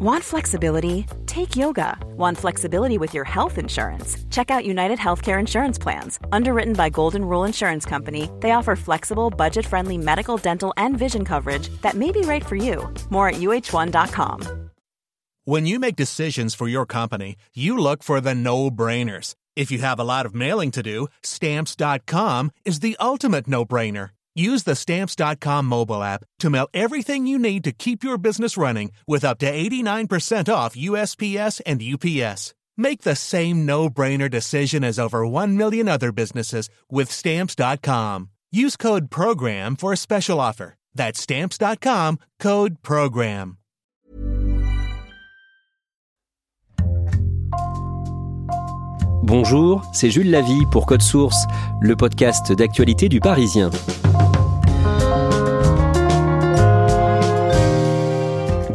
Want 0.00 0.22
flexibility? 0.22 1.06
Take 1.26 1.56
yoga. 1.56 1.98
Want 2.16 2.38
flexibility 2.38 2.98
with 2.98 3.14
your 3.14 3.24
health 3.24 3.58
insurance? 3.58 4.16
Check 4.30 4.48
out 4.48 4.64
United 4.64 4.96
Healthcare 4.96 5.40
Insurance 5.40 5.76
Plans. 5.76 6.20
Underwritten 6.30 6.74
by 6.74 6.88
Golden 6.88 7.24
Rule 7.24 7.42
Insurance 7.42 7.84
Company, 7.84 8.30
they 8.38 8.52
offer 8.52 8.76
flexible, 8.76 9.28
budget 9.28 9.66
friendly 9.66 9.98
medical, 9.98 10.36
dental, 10.36 10.72
and 10.76 10.96
vision 10.96 11.24
coverage 11.24 11.68
that 11.82 11.94
may 11.96 12.12
be 12.12 12.20
right 12.20 12.46
for 12.46 12.54
you. 12.54 12.88
More 13.10 13.30
at 13.30 13.40
uh1.com. 13.40 14.70
When 15.44 15.66
you 15.66 15.80
make 15.80 15.96
decisions 15.96 16.54
for 16.54 16.68
your 16.68 16.86
company, 16.86 17.34
you 17.52 17.76
look 17.76 18.04
for 18.04 18.20
the 18.20 18.36
no 18.36 18.70
brainers. 18.70 19.34
If 19.56 19.72
you 19.72 19.80
have 19.80 19.98
a 19.98 20.04
lot 20.04 20.26
of 20.26 20.34
mailing 20.34 20.70
to 20.72 20.82
do, 20.84 21.08
stamps.com 21.24 22.52
is 22.64 22.78
the 22.80 22.96
ultimate 23.00 23.48
no 23.48 23.64
brainer. 23.64 24.10
Use 24.38 24.62
the 24.62 24.76
Stamps.com 24.76 25.66
mobile 25.66 26.00
app 26.00 26.22
to 26.38 26.48
mail 26.48 26.68
everything 26.72 27.26
you 27.26 27.40
need 27.40 27.64
to 27.64 27.72
keep 27.72 28.04
your 28.04 28.16
business 28.16 28.56
running 28.56 28.92
with 29.04 29.24
up 29.24 29.38
to 29.38 29.50
89% 29.50 30.48
off 30.52 30.76
USPS 30.76 31.60
and 31.66 31.82
UPS. 31.82 32.54
Make 32.76 33.02
the 33.02 33.16
same 33.16 33.66
no-brainer 33.66 34.30
decision 34.30 34.84
as 34.84 34.96
over 34.96 35.26
1 35.26 35.56
million 35.56 35.88
other 35.88 36.12
businesses 36.12 36.68
with 36.88 37.10
Stamps.com. 37.10 38.30
Use 38.52 38.76
code 38.76 39.10
PROGRAM 39.10 39.74
for 39.74 39.92
a 39.92 39.96
special 39.96 40.40
offer. 40.40 40.76
That's 40.94 41.20
Stamps.com, 41.20 42.18
code 42.38 42.80
PROGRAM. 42.84 43.58
Bonjour, 49.24 49.82
c'est 49.92 50.10
Jules 50.10 50.30
Lavie 50.30 50.64
pour 50.70 50.86
Code 50.86 51.02
Source, 51.02 51.44
le 51.82 51.94
podcast 51.96 52.50
d'actualité 52.52 53.10
du 53.10 53.20
Parisien. 53.20 53.70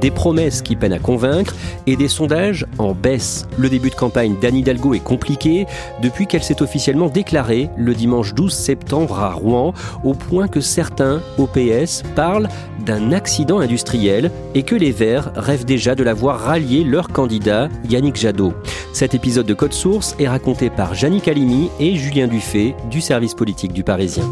Des 0.03 0.11
promesses 0.11 0.61
qui 0.61 0.75
peinent 0.75 0.91
à 0.91 0.99
convaincre 0.99 1.55
et 1.87 1.95
des 1.95 2.09
sondages 2.09 2.65
en 2.77 2.93
baisse. 2.93 3.47
Le 3.57 3.69
début 3.69 3.89
de 3.89 3.95
campagne 3.95 4.35
d'Anne 4.41 4.57
Hidalgo 4.57 4.93
est 4.93 4.99
compliqué 4.99 5.65
depuis 6.01 6.27
qu'elle 6.27 6.43
s'est 6.43 6.61
officiellement 6.61 7.07
déclarée 7.07 7.69
le 7.77 7.93
dimanche 7.93 8.33
12 8.33 8.53
septembre 8.53 9.19
à 9.19 9.31
Rouen, 9.31 9.73
au 10.03 10.13
point 10.13 10.49
que 10.49 10.59
certains 10.59 11.21
OPS 11.37 12.03
parlent 12.15 12.49
d'un 12.85 13.13
accident 13.13 13.59
industriel 13.59 14.29
et 14.55 14.63
que 14.63 14.75
les 14.75 14.91
Verts 14.91 15.31
rêvent 15.37 15.63
déjà 15.63 15.95
de 15.95 16.03
la 16.03 16.13
voir 16.13 16.37
rallier 16.37 16.83
leur 16.83 17.07
candidat 17.07 17.69
Yannick 17.89 18.17
Jadot. 18.17 18.53
Cet 18.91 19.13
épisode 19.13 19.45
de 19.45 19.53
Code 19.53 19.71
Source 19.71 20.17
est 20.19 20.27
raconté 20.27 20.69
par 20.69 20.95
Jannick 20.95 21.29
Halimi 21.29 21.69
et 21.79 21.95
Julien 21.95 22.27
Dufay 22.27 22.75
du 22.91 22.99
service 22.99 23.35
politique 23.35 23.71
du 23.71 23.85
Parisien. 23.85 24.29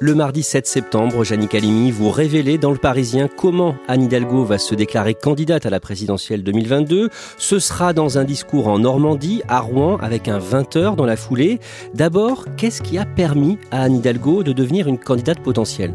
Le 0.00 0.14
mardi 0.14 0.44
7 0.44 0.64
septembre, 0.64 1.24
Jannick 1.24 1.56
Halimi, 1.56 1.90
vous 1.90 2.10
révélez 2.10 2.56
dans 2.56 2.70
Le 2.70 2.78
Parisien 2.78 3.26
comment 3.26 3.74
Anne 3.88 4.04
Hidalgo 4.04 4.44
va 4.44 4.56
se 4.56 4.76
déclarer 4.76 5.14
candidate 5.14 5.66
à 5.66 5.70
la 5.70 5.80
présidentielle 5.80 6.44
2022. 6.44 7.10
Ce 7.36 7.58
sera 7.58 7.92
dans 7.92 8.16
un 8.16 8.22
discours 8.22 8.68
en 8.68 8.78
Normandie, 8.78 9.42
à 9.48 9.58
Rouen, 9.58 9.96
avec 10.00 10.28
un 10.28 10.38
20h 10.38 10.94
dans 10.94 11.04
la 11.04 11.16
foulée. 11.16 11.58
D'abord, 11.94 12.44
qu'est-ce 12.56 12.80
qui 12.80 12.96
a 12.96 13.06
permis 13.06 13.58
à 13.72 13.82
Anne 13.82 13.96
Hidalgo 13.96 14.44
de 14.44 14.52
devenir 14.52 14.86
une 14.86 14.98
candidate 14.98 15.40
potentielle? 15.40 15.94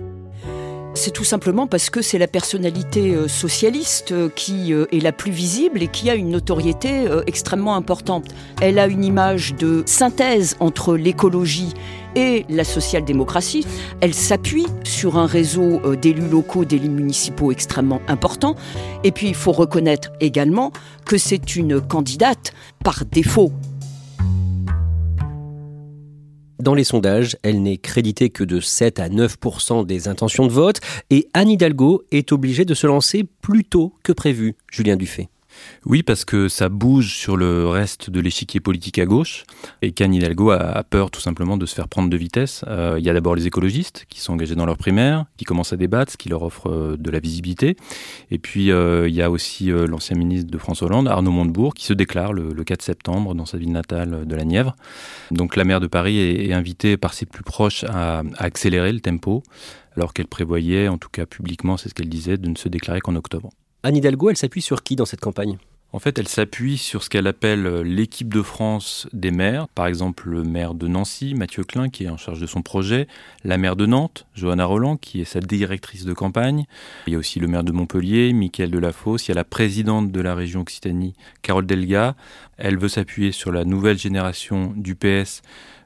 C'est 0.95 1.11
tout 1.11 1.23
simplement 1.23 1.65
parce 1.65 1.89
que 1.89 2.03
c'est 2.03 2.19
la 2.19 2.27
personnalité 2.27 3.15
euh, 3.15 3.27
socialiste 3.27 4.11
euh, 4.11 4.29
qui 4.29 4.73
euh, 4.73 4.85
est 4.91 4.99
la 4.99 5.11
plus 5.11 5.31
visible 5.31 5.81
et 5.81 5.87
qui 5.87 6.09
a 6.09 6.15
une 6.15 6.29
notoriété 6.29 7.05
extrêmement 7.25 7.75
importante. 7.75 8.25
Elle 8.61 8.77
a 8.77 8.85
une 8.85 9.03
image 9.03 9.55
de 9.55 9.83
synthèse 9.85 10.55
entre 10.59 10.95
l'écologie 10.95 11.73
et 12.15 12.45
la 12.49 12.63
social-démocratie. 12.63 13.65
Elle 14.01 14.13
s'appuie 14.13 14.67
sur 14.83 15.17
un 15.17 15.25
réseau 15.25 15.81
d'élus 15.95 16.27
locaux, 16.27 16.65
d'élus 16.65 16.89
municipaux 16.89 17.51
extrêmement 17.51 18.01
important. 18.07 18.55
Et 19.03 19.11
puis, 19.11 19.27
il 19.27 19.35
faut 19.35 19.51
reconnaître 19.51 20.11
également 20.19 20.71
que 21.05 21.17
c'est 21.17 21.55
une 21.55 21.81
candidate 21.81 22.53
par 22.83 23.05
défaut. 23.05 23.51
Dans 26.63 26.75
les 26.75 26.85
sondages, 26.85 27.35
elle 27.43 27.61
n'est 27.61 27.77
créditée 27.77 28.29
que 28.29 28.45
de 28.45 28.61
7 28.61 28.99
à 28.99 29.09
9% 29.09 29.85
des 29.85 30.07
intentions 30.07 30.47
de 30.47 30.51
vote 30.53 30.79
et 31.09 31.27
Anne 31.33 31.49
Hidalgo 31.49 32.03
est 32.11 32.31
obligée 32.31 32.63
de 32.63 32.73
se 32.73 32.87
lancer 32.87 33.25
plus 33.41 33.65
tôt 33.65 33.93
que 34.01 34.13
prévu. 34.13 34.55
Julien 34.71 34.95
Dufay. 34.95 35.27
Oui, 35.85 36.01
parce 36.01 36.23
que 36.23 36.47
ça 36.47 36.69
bouge 36.69 37.13
sur 37.13 37.35
le 37.35 37.67
reste 37.67 38.09
de 38.09 38.21
l'échiquier 38.21 38.61
politique 38.61 38.99
à 38.99 39.05
gauche 39.05 39.43
et 39.81 39.91
qu'Anne 39.91 40.13
Hidalgo 40.13 40.51
a, 40.51 40.83
peur 40.83 41.11
tout 41.11 41.19
simplement 41.19 41.57
de 41.57 41.65
se 41.65 41.75
faire 41.75 41.89
prendre 41.89 42.09
de 42.09 42.15
vitesse. 42.15 42.63
Euh, 42.67 42.95
il 42.97 43.05
y 43.05 43.09
a 43.09 43.13
d'abord 43.13 43.35
les 43.35 43.47
écologistes 43.47 44.05
qui 44.07 44.21
sont 44.21 44.33
engagés 44.33 44.55
dans 44.55 44.65
leur 44.65 44.77
primaire, 44.77 45.25
qui 45.35 45.43
commencent 45.43 45.73
à 45.73 45.77
débattre, 45.77 46.13
ce 46.13 46.17
qui 46.17 46.29
leur 46.29 46.43
offre 46.43 46.69
euh, 46.69 46.97
de 46.97 47.11
la 47.11 47.19
visibilité. 47.19 47.75
Et 48.31 48.39
puis 48.39 48.71
euh, 48.71 49.09
il 49.09 49.13
y 49.13 49.21
a 49.21 49.29
aussi 49.29 49.67
l'ancien 49.67 50.15
ministre 50.15 50.49
de 50.49 50.57
François 50.57 50.87
Hollande, 50.87 51.07
Arnaud 51.07 51.31
Montebourg, 51.31 51.73
qui 51.73 51.85
se 51.85 51.93
déclare 51.93 52.31
le, 52.31 52.63
4 52.63 52.81
septembre 52.81 53.35
dans 53.35 53.45
sa 53.45 53.57
ville 53.57 53.71
natale 53.71 54.25
de 54.25 54.35
la 54.35 54.45
Nièvre. 54.45 54.75
Donc 55.31 55.57
la 55.57 55.65
maire 55.65 55.81
de 55.81 55.87
Paris 55.87 56.17
est, 56.17 56.53
invitée 56.53 56.95
par 56.95 57.13
ses 57.13 57.25
plus 57.25 57.43
proches 57.43 57.83
à, 57.85 58.19
à 58.19 58.43
accélérer 58.43 58.93
le 58.93 59.01
tempo, 59.01 59.43
alors 59.97 60.13
qu'elle 60.13 60.27
prévoyait, 60.27 60.87
en 60.87 60.97
tout 60.97 61.09
cas 61.09 61.25
publiquement, 61.25 61.75
c'est 61.75 61.89
ce 61.89 61.93
qu'elle 61.93 62.09
disait, 62.09 62.37
de 62.37 62.47
ne 62.47 62.55
se 62.55 62.69
déclarer 62.69 63.01
qu'en 63.01 63.15
octobre. 63.15 63.49
Anne 63.85 63.97
Hidalgo, 63.97 64.29
elle 64.29 64.37
s'appuie 64.37 64.61
sur 64.61 64.81
qui 64.81 64.95
dans 64.95 65.05
cette 65.05 65.19
campagne? 65.19 65.57
En 65.91 65.99
fait, 65.99 66.17
elle 66.17 66.29
s'appuie 66.29 66.77
sur 66.77 67.03
ce 67.03 67.09
qu'elle 67.09 67.27
appelle 67.27 67.67
euh, 67.67 67.83
l'équipe 67.83 68.33
de 68.33 68.41
France 68.41 69.07
des 69.11 69.29
maires. 69.29 69.67
Par 69.67 69.87
exemple, 69.87 70.29
le 70.29 70.43
maire 70.43 70.73
de 70.73 70.87
Nancy, 70.87 71.35
Mathieu 71.35 71.65
Klein, 71.65 71.89
qui 71.89 72.05
est 72.05 72.09
en 72.09 72.15
charge 72.15 72.39
de 72.39 72.47
son 72.47 72.61
projet. 72.61 73.07
La 73.43 73.57
maire 73.57 73.75
de 73.75 73.85
Nantes, 73.85 74.25
Johanna 74.35 74.65
Roland, 74.65 74.95
qui 74.95 75.19
est 75.19 75.25
sa 75.25 75.41
directrice 75.41 76.05
de 76.05 76.13
campagne. 76.13 76.63
Il 77.07 77.13
y 77.13 77.15
a 77.17 77.19
aussi 77.19 77.41
le 77.41 77.47
maire 77.47 77.65
de 77.65 77.73
Montpellier, 77.73 78.31
Mickaël 78.31 78.71
Delafosse. 78.71 79.27
Il 79.27 79.31
y 79.31 79.33
a 79.33 79.35
la 79.35 79.43
présidente 79.43 80.13
de 80.13 80.21
la 80.21 80.33
région 80.33 80.61
Occitanie, 80.61 81.13
Carole 81.41 81.65
Delga. 81.65 82.15
Elle 82.57 82.79
veut 82.79 82.87
s'appuyer 82.87 83.33
sur 83.33 83.51
la 83.51 83.65
nouvelle 83.65 83.99
génération 83.99 84.73
du 84.77 84.95
PS, 84.95 85.41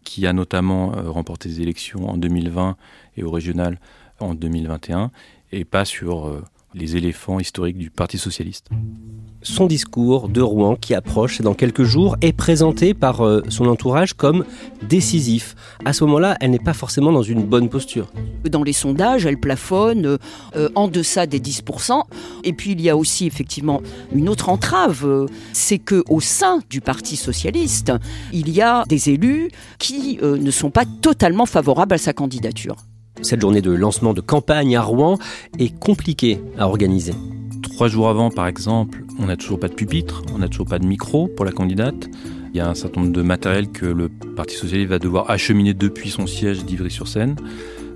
qui 0.05 0.27
a 0.27 0.33
notamment 0.33 0.95
euh, 0.95 1.09
remporté 1.09 1.49
des 1.49 1.61
élections 1.61 2.07
en 2.07 2.15
2020 2.15 2.77
et 3.17 3.23
au 3.23 3.31
régional 3.31 3.79
en 4.19 4.35
2021, 4.35 5.11
et 5.51 5.65
pas 5.65 5.83
sur 5.83 6.27
euh, 6.27 6.43
les 6.77 6.95
éléphants 6.95 7.39
historiques 7.39 7.77
du 7.77 7.89
Parti 7.89 8.17
socialiste. 8.17 8.69
Son 9.43 9.67
discours 9.67 10.29
de 10.29 10.41
Rouen 10.41 10.75
qui 10.75 10.93
approche 10.93 11.41
dans 11.41 11.53
quelques 11.53 11.83
jours 11.83 12.17
est 12.21 12.33
présenté 12.33 12.93
par 12.93 13.21
euh, 13.21 13.43
son 13.49 13.67
entourage 13.67 14.13
comme 14.13 14.45
décisif. 14.81 15.55
À 15.85 15.93
ce 15.93 16.03
moment-là, 16.05 16.37
elle 16.41 16.51
n'est 16.51 16.59
pas 16.59 16.73
forcément 16.73 17.11
dans 17.11 17.21
une 17.21 17.43
bonne 17.43 17.69
posture. 17.69 18.11
Dans 18.49 18.63
les 18.63 18.73
sondages, 18.73 19.25
elle 19.25 19.39
plafonne 19.39 20.05
euh, 20.05 20.17
euh, 20.55 20.69
en 20.75 20.87
deçà 20.87 21.27
des 21.27 21.39
10%. 21.39 22.01
Et 22.43 22.53
puis 22.53 22.71
il 22.71 22.81
y 22.81 22.89
a 22.89 22.97
aussi 22.97 23.27
effectivement 23.27 23.81
une 24.11 24.27
autre 24.27 24.49
entrave, 24.49 25.27
c'est 25.53 25.79
que 25.79 26.03
au 26.09 26.19
sein 26.19 26.59
du 26.69 26.81
Parti 26.81 27.15
socialiste, 27.15 27.93
il 28.33 28.49
y 28.49 28.61
a 28.61 28.83
des 28.87 29.09
élus 29.09 29.49
qui 29.77 30.19
ne 30.21 30.51
sont 30.51 30.71
pas 30.71 30.85
totalement 31.01 31.45
favorables 31.45 31.93
à 31.93 31.97
sa 31.97 32.13
candidature. 32.13 32.75
Cette 33.21 33.41
journée 33.41 33.61
de 33.61 33.71
lancement 33.71 34.13
de 34.13 34.21
campagne 34.21 34.75
à 34.75 34.81
Rouen 34.81 35.17
est 35.59 35.77
compliquée 35.77 36.39
à 36.57 36.67
organiser. 36.67 37.13
Trois 37.63 37.87
jours 37.87 38.09
avant, 38.09 38.29
par 38.29 38.47
exemple, 38.47 39.03
on 39.19 39.25
n'a 39.25 39.37
toujours 39.37 39.59
pas 39.59 39.67
de 39.67 39.73
pupitre, 39.73 40.21
on 40.33 40.39
n'a 40.39 40.47
toujours 40.47 40.67
pas 40.67 40.79
de 40.79 40.85
micro 40.85 41.27
pour 41.27 41.45
la 41.45 41.51
candidate. 41.51 42.09
Il 42.53 42.57
y 42.57 42.59
a 42.59 42.69
un 42.69 42.75
certain 42.75 43.01
nombre 43.01 43.13
de 43.13 43.21
matériel 43.21 43.69
que 43.69 43.85
le 43.85 44.09
Parti 44.09 44.55
socialiste 44.55 44.89
va 44.89 44.99
devoir 44.99 45.29
acheminer 45.29 45.73
depuis 45.73 46.09
son 46.09 46.27
siège 46.27 46.65
d'Ivry-sur-Seine. 46.65 47.35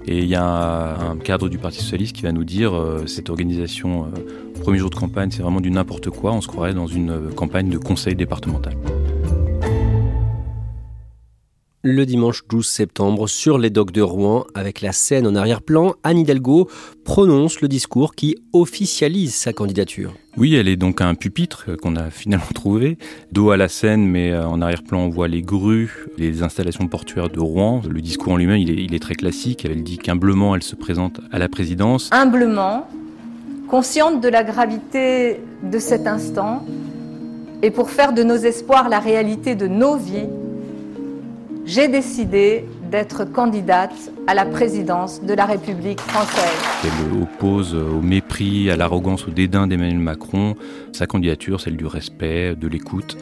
Et 0.07 0.19
il 0.19 0.27
y 0.27 0.35
a 0.35 0.97
un, 0.99 1.17
cadre 1.17 1.47
du 1.47 1.57
Parti 1.57 1.79
socialiste 1.79 2.15
qui 2.15 2.23
va 2.23 2.31
nous 2.31 2.43
dire 2.43 2.75
euh, 2.75 3.05
cette 3.05 3.29
organisation, 3.29 4.05
euh, 4.05 4.61
premier 4.61 4.79
jour 4.79 4.89
de 4.89 4.95
campagne, 4.95 5.29
c'est 5.31 5.43
vraiment 5.43 5.61
du 5.61 5.69
n'importe 5.69 6.09
quoi. 6.09 6.31
On 6.31 6.41
se 6.41 6.47
croirait 6.47 6.73
dans 6.73 6.87
une 6.87 7.11
euh, 7.11 7.31
campagne 7.35 7.69
de 7.69 7.77
conseil 7.77 8.15
départemental 8.15 8.75
le 11.83 12.05
dimanche 12.05 12.43
12 12.47 12.65
septembre 12.65 13.27
sur 13.27 13.57
les 13.57 13.71
docks 13.71 13.91
de 13.91 14.01
Rouen 14.01 14.45
avec 14.53 14.81
la 14.81 14.91
scène 14.91 15.25
en 15.25 15.35
arrière-plan. 15.35 15.95
Anne 16.03 16.19
Hidalgo 16.19 16.69
prononce 17.03 17.61
le 17.61 17.67
discours 17.67 18.13
qui 18.13 18.35
officialise 18.53 19.33
sa 19.33 19.51
candidature. 19.51 20.13
Oui, 20.37 20.55
elle 20.55 20.67
est 20.67 20.75
donc 20.75 21.01
un 21.01 21.15
pupitre 21.15 21.75
qu'on 21.81 21.95
a 21.95 22.09
finalement 22.11 22.45
trouvé, 22.53 22.97
dos 23.31 23.49
à 23.49 23.57
la 23.57 23.67
Seine, 23.67 24.05
mais 24.05 24.31
euh, 24.31 24.47
en 24.47 24.61
arrière-plan 24.61 24.99
on 24.99 25.09
voit 25.09 25.27
les 25.27 25.41
grues, 25.41 26.05
les 26.17 26.43
installations 26.43 26.87
portuaires 26.87 27.29
de 27.29 27.39
Rouen. 27.39 27.81
Le 27.89 28.01
discours 28.01 28.33
en 28.33 28.37
lui-même, 28.37 28.59
il 28.59 28.69
est, 28.69 28.83
il 28.83 28.93
est 28.93 28.99
très 28.99 29.15
classique. 29.15 29.65
Elle 29.65 29.83
dit 29.83 29.97
qu'humblement 29.97 30.55
elle 30.55 30.63
se 30.63 30.75
présente 30.75 31.19
à 31.31 31.39
la 31.39 31.49
présidence. 31.49 32.09
Humblement, 32.11 32.87
consciente 33.67 34.21
de 34.21 34.29
la 34.29 34.43
gravité 34.43 35.39
de 35.63 35.79
cet 35.79 36.05
instant, 36.05 36.63
et 37.63 37.71
pour 37.71 37.89
faire 37.89 38.13
de 38.13 38.23
nos 38.23 38.37
espoirs 38.37 38.89
la 38.89 38.99
réalité 38.99 39.55
de 39.55 39.67
nos 39.67 39.95
vies, 39.97 40.27
j'ai 41.65 41.87
décidé 41.87 42.65
d'être 42.89 43.23
candidate 43.25 43.93
à 44.27 44.33
la 44.33 44.45
présidence 44.45 45.21
de 45.21 45.33
la 45.33 45.45
République 45.45 45.99
française. 46.01 46.59
Elle 46.83 47.21
oppose 47.21 47.75
au 47.75 48.01
mépris, 48.01 48.69
à 48.71 48.75
l'arrogance, 48.75 49.27
au 49.27 49.31
dédain 49.31 49.67
d'Emmanuel 49.67 49.99
Macron 49.99 50.55
sa 50.91 51.07
candidature, 51.07 51.61
celle 51.61 51.77
du 51.77 51.85
respect, 51.85 52.55
de 52.55 52.67
l'écoute. 52.67 53.17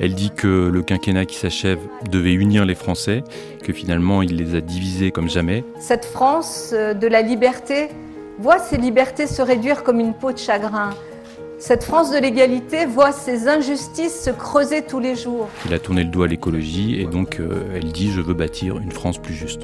Elle 0.00 0.14
dit 0.14 0.30
que 0.34 0.68
le 0.68 0.82
quinquennat 0.82 1.26
qui 1.26 1.36
s'achève 1.36 1.78
devait 2.10 2.32
unir 2.32 2.64
les 2.64 2.74
Français, 2.74 3.22
que 3.62 3.72
finalement 3.72 4.22
il 4.22 4.36
les 4.36 4.54
a 4.54 4.60
divisés 4.60 5.10
comme 5.10 5.28
jamais. 5.28 5.64
Cette 5.78 6.04
France 6.04 6.70
euh, 6.72 6.94
de 6.94 7.06
la 7.06 7.22
liberté 7.22 7.88
voit 8.38 8.58
ses 8.58 8.78
libertés 8.78 9.26
se 9.26 9.42
réduire 9.42 9.84
comme 9.84 10.00
une 10.00 10.14
peau 10.14 10.32
de 10.32 10.38
chagrin. 10.38 10.90
Cette 11.64 11.84
France 11.84 12.10
de 12.10 12.18
l'égalité 12.18 12.86
voit 12.86 13.12
ses 13.12 13.46
injustices 13.46 14.24
se 14.24 14.30
creuser 14.30 14.82
tous 14.84 14.98
les 14.98 15.14
jours. 15.14 15.48
Il 15.64 15.72
a 15.72 15.78
tourné 15.78 16.02
le 16.02 16.10
doigt 16.10 16.24
à 16.24 16.28
l'écologie 16.28 17.00
et 17.00 17.06
donc 17.06 17.38
euh, 17.38 17.62
elle 17.72 17.92
dit 17.92 18.10
je 18.10 18.20
veux 18.20 18.34
bâtir 18.34 18.78
une 18.78 18.90
France 18.90 19.18
plus 19.18 19.32
juste. 19.32 19.60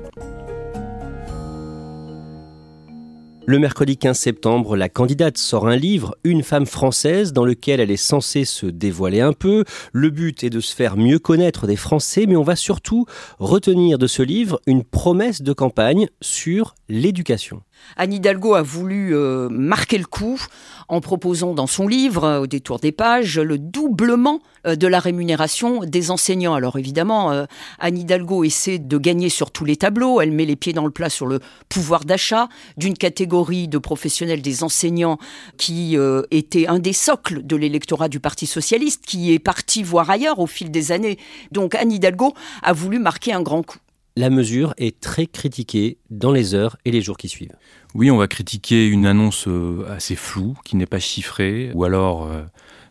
Le 3.46 3.58
mercredi 3.58 3.96
15 3.96 4.16
septembre, 4.16 4.76
la 4.76 4.88
candidate 4.88 5.38
sort 5.38 5.66
un 5.66 5.74
livre, 5.74 6.14
Une 6.22 6.44
femme 6.44 6.66
française, 6.66 7.32
dans 7.32 7.44
lequel 7.44 7.80
elle 7.80 7.90
est 7.90 7.96
censée 7.96 8.44
se 8.44 8.66
dévoiler 8.66 9.20
un 9.20 9.32
peu. 9.32 9.64
Le 9.92 10.10
but 10.10 10.44
est 10.44 10.50
de 10.50 10.60
se 10.60 10.76
faire 10.76 10.96
mieux 10.96 11.18
connaître 11.18 11.66
des 11.66 11.74
Français, 11.74 12.26
mais 12.28 12.36
on 12.36 12.44
va 12.44 12.54
surtout 12.54 13.06
retenir 13.40 13.98
de 13.98 14.06
ce 14.06 14.22
livre 14.22 14.60
une 14.68 14.84
promesse 14.84 15.42
de 15.42 15.52
campagne 15.52 16.08
sur 16.20 16.76
l'éducation. 16.88 17.62
Anne 17.96 18.12
Hidalgo 18.12 18.54
a 18.54 18.62
voulu 18.62 19.14
euh, 19.14 19.48
marquer 19.48 19.98
le 19.98 20.04
coup 20.04 20.40
en 20.88 21.00
proposant 21.00 21.52
dans 21.54 21.66
son 21.66 21.88
livre, 21.88 22.24
euh, 22.24 22.40
au 22.40 22.46
détour 22.46 22.78
des 22.78 22.92
pages, 22.92 23.38
le 23.38 23.58
doublement 23.58 24.40
euh, 24.66 24.76
de 24.76 24.86
la 24.86 25.00
rémunération 25.00 25.80
des 25.84 26.10
enseignants. 26.10 26.54
Alors 26.54 26.78
évidemment, 26.78 27.46
Anne 27.78 27.98
Hidalgo 27.98 28.44
essaie 28.44 28.78
de 28.78 28.98
gagner 28.98 29.28
sur 29.28 29.50
tous 29.50 29.64
les 29.64 29.76
tableaux. 29.76 30.20
Elle 30.20 30.32
met 30.32 30.44
les 30.44 30.56
pieds 30.56 30.72
dans 30.72 30.84
le 30.84 30.90
plat 30.90 31.10
sur 31.10 31.26
le 31.26 31.40
pouvoir 31.68 32.04
d'achat 32.04 32.48
d'une 32.76 32.96
catégorie 32.96 33.68
de 33.68 33.78
professionnels 33.78 34.42
des 34.42 34.62
enseignants 34.62 35.18
qui 35.56 35.96
était 36.30 36.66
un 36.66 36.78
des 36.78 36.92
socles 36.92 37.44
de 37.44 37.56
l'électorat 37.56 38.08
du 38.08 38.20
Parti 38.20 38.46
socialiste, 38.46 39.04
qui 39.06 39.32
est 39.32 39.38
parti 39.38 39.82
voir 39.82 40.10
ailleurs 40.10 40.38
au 40.38 40.46
fil 40.46 40.70
des 40.70 40.92
années. 40.92 41.18
Donc 41.52 41.74
Anne 41.74 41.92
Hidalgo 41.92 42.34
a 42.62 42.72
voulu 42.72 42.98
marquer 42.98 43.32
un 43.32 43.42
grand 43.42 43.62
coup 43.62 43.78
la 44.18 44.30
mesure 44.30 44.74
est 44.78 44.98
très 44.98 45.26
critiquée 45.26 45.96
dans 46.10 46.32
les 46.32 46.56
heures 46.56 46.76
et 46.84 46.90
les 46.90 47.00
jours 47.00 47.16
qui 47.16 47.28
suivent. 47.28 47.54
Oui, 47.94 48.10
on 48.10 48.16
va 48.16 48.26
critiquer 48.26 48.88
une 48.88 49.06
annonce 49.06 49.46
euh, 49.46 49.86
assez 49.88 50.16
floue, 50.16 50.56
qui 50.64 50.74
n'est 50.74 50.86
pas 50.86 50.98
chiffrée, 50.98 51.70
ou 51.72 51.84
alors 51.84 52.26
euh, 52.26 52.42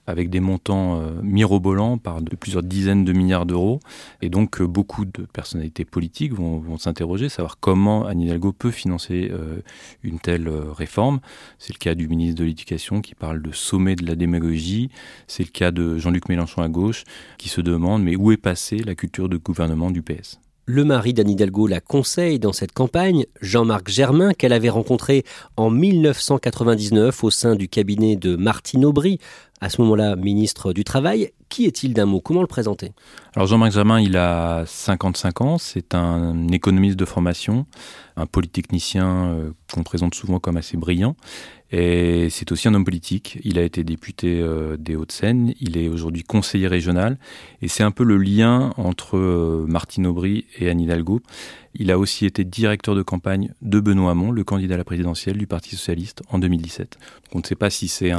avec 0.07 0.29
des 0.29 0.39
montants 0.39 1.01
euh, 1.01 1.21
mirobolants 1.21 1.97
par 1.97 2.21
plusieurs 2.39 2.63
dizaines 2.63 3.03
de 3.03 3.11
milliards 3.11 3.45
d'euros. 3.45 3.81
Et 4.21 4.29
donc 4.29 4.61
beaucoup 4.61 5.03
de 5.03 5.23
personnalités 5.33 5.83
politiques 5.83 6.31
vont, 6.31 6.77
s'interroger, 6.77 7.27
savoir 7.27 7.59
comment 7.59 8.05
Anne 8.05 8.21
Hidalgo 8.21 8.53
peut 8.53 8.71
financer 8.71 9.29
une 10.03 10.19
telle 10.19 10.47
réforme. 10.47 11.19
C'est 11.59 11.73
le 11.73 11.79
cas 11.79 11.93
du 11.93 12.07
ministre 12.07 12.39
de 12.39 12.45
l'Éducation 12.45 13.01
qui 13.01 13.15
parle 13.15 13.41
de 13.41 13.51
sommet 13.51 13.97
de 13.97 14.05
la 14.05 14.15
démagogie. 14.15 14.91
C'est 15.27 15.43
le 15.43 15.51
cas 15.51 15.71
de 15.71 15.97
Jean-Luc 15.97 16.29
Mélenchon 16.29 16.61
à 16.61 16.69
gauche 16.69 17.03
qui 17.37 17.49
se 17.49 17.59
demande 17.59 18.01
mais 18.01 18.15
où 18.15 18.31
est 18.31 18.37
passée 18.37 18.77
la 18.77 18.95
culture 18.95 19.27
de 19.27 19.35
gouvernement 19.35 19.91
du 19.91 20.01
PS 20.01 20.39
le 20.67 20.83
mari 20.83 21.13
d'Anne 21.13 21.29
Hidalgo 21.29 21.65
la 21.65 21.79
conseille 21.79 22.39
dans 22.39 22.51
cette 22.51 22.73
campagne, 22.73 23.25
Jean-Marc 23.41 23.87
Germain, 23.87 24.33
qu'elle 24.33 24.51
avait 24.51 24.69
rencontré 24.69 25.23
en 25.55 25.69
1999 25.69 27.23
au 27.23 27.31
sein 27.31 27.55
du 27.55 27.69
cabinet 27.69 28.17
de 28.17 28.35
Martine 28.35 28.83
Aubry, 28.83 29.17
à 29.61 29.69
ce 29.69 29.81
moment-là 29.81 30.17
ministre 30.17 30.73
du 30.73 30.83
Travail. 30.83 31.31
Qui 31.47 31.65
est-il 31.65 31.93
d'un 31.93 32.05
mot? 32.05 32.19
Comment 32.19 32.41
le 32.41 32.47
présenter? 32.47 32.91
Alors 33.33 33.47
Jean-Marc 33.47 33.71
Germain, 33.71 34.01
il 34.01 34.17
a 34.17 34.65
55 34.67 35.41
ans, 35.41 35.57
c'est 35.57 35.95
un 35.95 36.49
économiste 36.49 36.97
de 36.97 37.05
formation, 37.05 37.65
un 38.17 38.25
polytechnicien 38.25 39.07
euh, 39.07 39.51
qu'on 39.73 39.83
présente 39.83 40.15
souvent 40.15 40.39
comme 40.39 40.57
assez 40.57 40.75
brillant. 40.75 41.15
Et 41.71 42.29
c'est 42.29 42.51
aussi 42.51 42.67
un 42.67 42.73
homme 42.73 42.85
politique. 42.85 43.39
Il 43.43 43.59
a 43.59 43.63
été 43.63 43.83
député 43.83 44.39
euh, 44.39 44.77
des 44.77 44.95
Hauts-de-Seine. 44.95 45.53
Il 45.59 45.77
est 45.77 45.89
aujourd'hui 45.89 46.23
conseiller 46.23 46.67
régional. 46.67 47.17
Et 47.61 47.67
c'est 47.67 47.83
un 47.83 47.91
peu 47.91 48.03
le 48.03 48.17
lien 48.17 48.73
entre 48.77 49.17
euh, 49.17 49.65
Martine 49.67 50.07
Aubry 50.07 50.45
et 50.57 50.69
Anne 50.69 50.79
Hidalgo. 50.79 51.21
Il 51.73 51.91
a 51.91 51.99
aussi 51.99 52.25
été 52.25 52.43
directeur 52.43 52.95
de 52.95 53.03
campagne 53.03 53.53
de 53.61 53.79
Benoît 53.79 54.11
Hamon, 54.11 54.31
le 54.31 54.43
candidat 54.43 54.75
à 54.75 54.77
la 54.77 54.83
présidentielle 54.83 55.37
du 55.37 55.45
Parti 55.45 55.71
socialiste 55.71 56.23
en 56.29 56.39
2017. 56.39 56.97
on 57.33 57.39
ne 57.39 57.43
sait 57.43 57.55
pas 57.55 57.69
si 57.69 57.87
c'est 57.87 58.11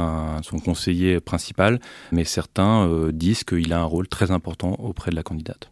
son 0.43 0.59
conseiller 0.59 1.19
principal, 1.19 1.79
mais 2.13 2.23
certains 2.23 2.87
euh, 2.87 3.11
disent 3.11 3.43
qu'il 3.43 3.73
a 3.73 3.81
un 3.81 3.85
rôle 3.85 4.07
très 4.07 4.31
important 4.31 4.75
auprès 4.79 5.11
de 5.11 5.15
la 5.15 5.23
candidate. 5.23 5.71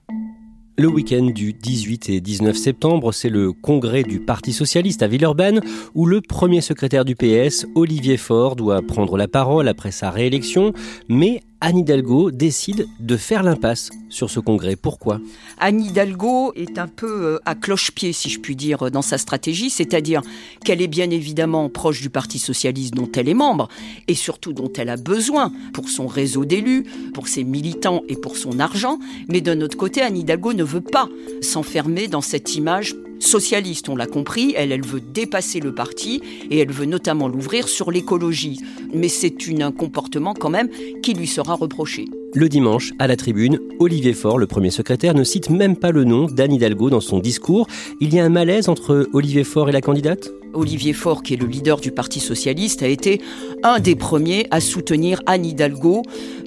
Le 0.79 0.87
week-end 0.87 1.31
du 1.33 1.53
18 1.53 2.09
et 2.09 2.21
19 2.21 2.55
septembre, 2.55 3.11
c'est 3.11 3.29
le 3.29 3.51
congrès 3.51 4.03
du 4.03 4.19
Parti 4.19 4.53
socialiste 4.53 5.01
à 5.01 5.07
Villeurbanne 5.07 5.59
où 5.95 6.05
le 6.05 6.21
premier 6.21 6.61
secrétaire 6.61 7.03
du 7.03 7.15
PS, 7.15 7.65
Olivier 7.73 8.15
Faure, 8.15 8.55
doit 8.55 8.83
prendre 8.83 9.17
la 9.17 9.27
parole 9.27 9.69
après 9.69 9.89
sa 9.89 10.11
réélection, 10.11 10.73
mais 11.09 11.41
Anne 11.59 11.79
Hidalgo 11.79 12.29
décide 12.29 12.87
de 12.99 13.17
faire 13.17 13.41
l'impasse 13.41 13.89
sur 14.09 14.29
ce 14.29 14.39
congrès. 14.39 14.75
Pourquoi? 14.75 15.19
Anne 15.57 15.81
Hidalgo 15.81 16.53
est 16.55 16.77
un 16.77 16.87
peu 16.87 17.07
euh, 17.07 17.39
à 17.45 17.55
cloche-pied, 17.55 18.13
si 18.13 18.29
je 18.29 18.39
puis 18.39 18.55
dire, 18.55 18.91
dans 18.91 19.01
sa 19.01 19.17
stratégie, 19.17 19.71
c'est-à-dire 19.71 20.21
qu'elle 20.63 20.83
est 20.83 20.87
bien 20.87 21.09
évidemment 21.09 21.67
proche 21.69 22.01
du 22.01 22.11
Parti 22.11 22.37
socialiste 22.37 22.93
dont 22.93 23.09
elle 23.15 23.27
est 23.27 23.33
membre, 23.33 23.69
et 24.07 24.13
surtout 24.13 24.53
dont 24.53 24.71
elle 24.77 24.89
a 24.89 24.97
besoin 24.97 25.51
pour 25.73 25.89
son 25.89 26.05
réseau 26.05 26.45
d'élus, 26.45 26.85
pour 27.15 27.27
ses 27.27 27.43
militants 27.43 28.03
et 28.07 28.15
pour 28.15 28.37
son 28.37 28.59
argent, 28.59 28.99
mais 29.27 29.41
d'un 29.41 29.59
autre 29.61 29.77
côté, 29.77 30.01
Anne 30.01 30.17
Hidalgo 30.17 30.53
ne 30.53 30.63
veut 30.63 30.81
pas 30.81 31.09
s'enfermer 31.41 32.07
dans 32.07 32.21
cette 32.21 32.55
image 32.55 32.95
socialiste, 33.19 33.89
on 33.89 33.95
l'a 33.95 34.07
compris, 34.07 34.53
elle, 34.55 34.71
elle 34.71 34.85
veut 34.85 35.01
dépasser 35.01 35.59
le 35.59 35.73
parti 35.73 36.21
et 36.49 36.59
elle 36.59 36.71
veut 36.71 36.85
notamment 36.85 37.27
l'ouvrir 37.27 37.67
sur 37.67 37.91
l'écologie. 37.91 38.59
Mais 38.93 39.09
c'est 39.09 39.35
un 39.61 39.71
comportement 39.71 40.33
quand 40.33 40.49
même 40.49 40.69
qui 41.01 41.13
lui 41.13 41.27
sera 41.27 41.55
reproché. 41.55 42.05
Le 42.39 42.49
dimanche, 42.49 42.93
à 42.99 43.07
la 43.07 43.15
tribune, 43.15 43.59
Olivier 43.79 44.13
Faure, 44.13 44.37
le 44.37 44.45
premier 44.45 44.69
secrétaire, 44.69 45.15
ne 45.15 45.23
cite 45.23 45.49
même 45.49 45.75
pas 45.75 45.89
le 45.89 46.03
nom 46.03 46.27
d'Anne 46.27 46.53
Hidalgo 46.53 46.91
dans 46.91 47.01
son 47.01 47.17
discours. 47.17 47.65
Il 47.99 48.13
y 48.13 48.19
a 48.19 48.23
un 48.23 48.29
malaise 48.29 48.69
entre 48.69 49.09
Olivier 49.11 49.43
Faure 49.43 49.69
et 49.69 49.71
la 49.71 49.81
candidate? 49.81 50.29
Olivier 50.53 50.93
Faure, 50.93 51.23
qui 51.23 51.33
est 51.33 51.37
le 51.37 51.45
leader 51.45 51.79
du 51.79 51.91
Parti 51.91 52.19
socialiste, 52.19 52.83
a 52.83 52.87
été 52.87 53.21
un 53.63 53.79
des 53.79 53.95
premiers 53.95 54.47
à 54.51 54.59
soutenir 54.59 55.21
Anne 55.25 55.45
Hidalgo. 55.45 56.03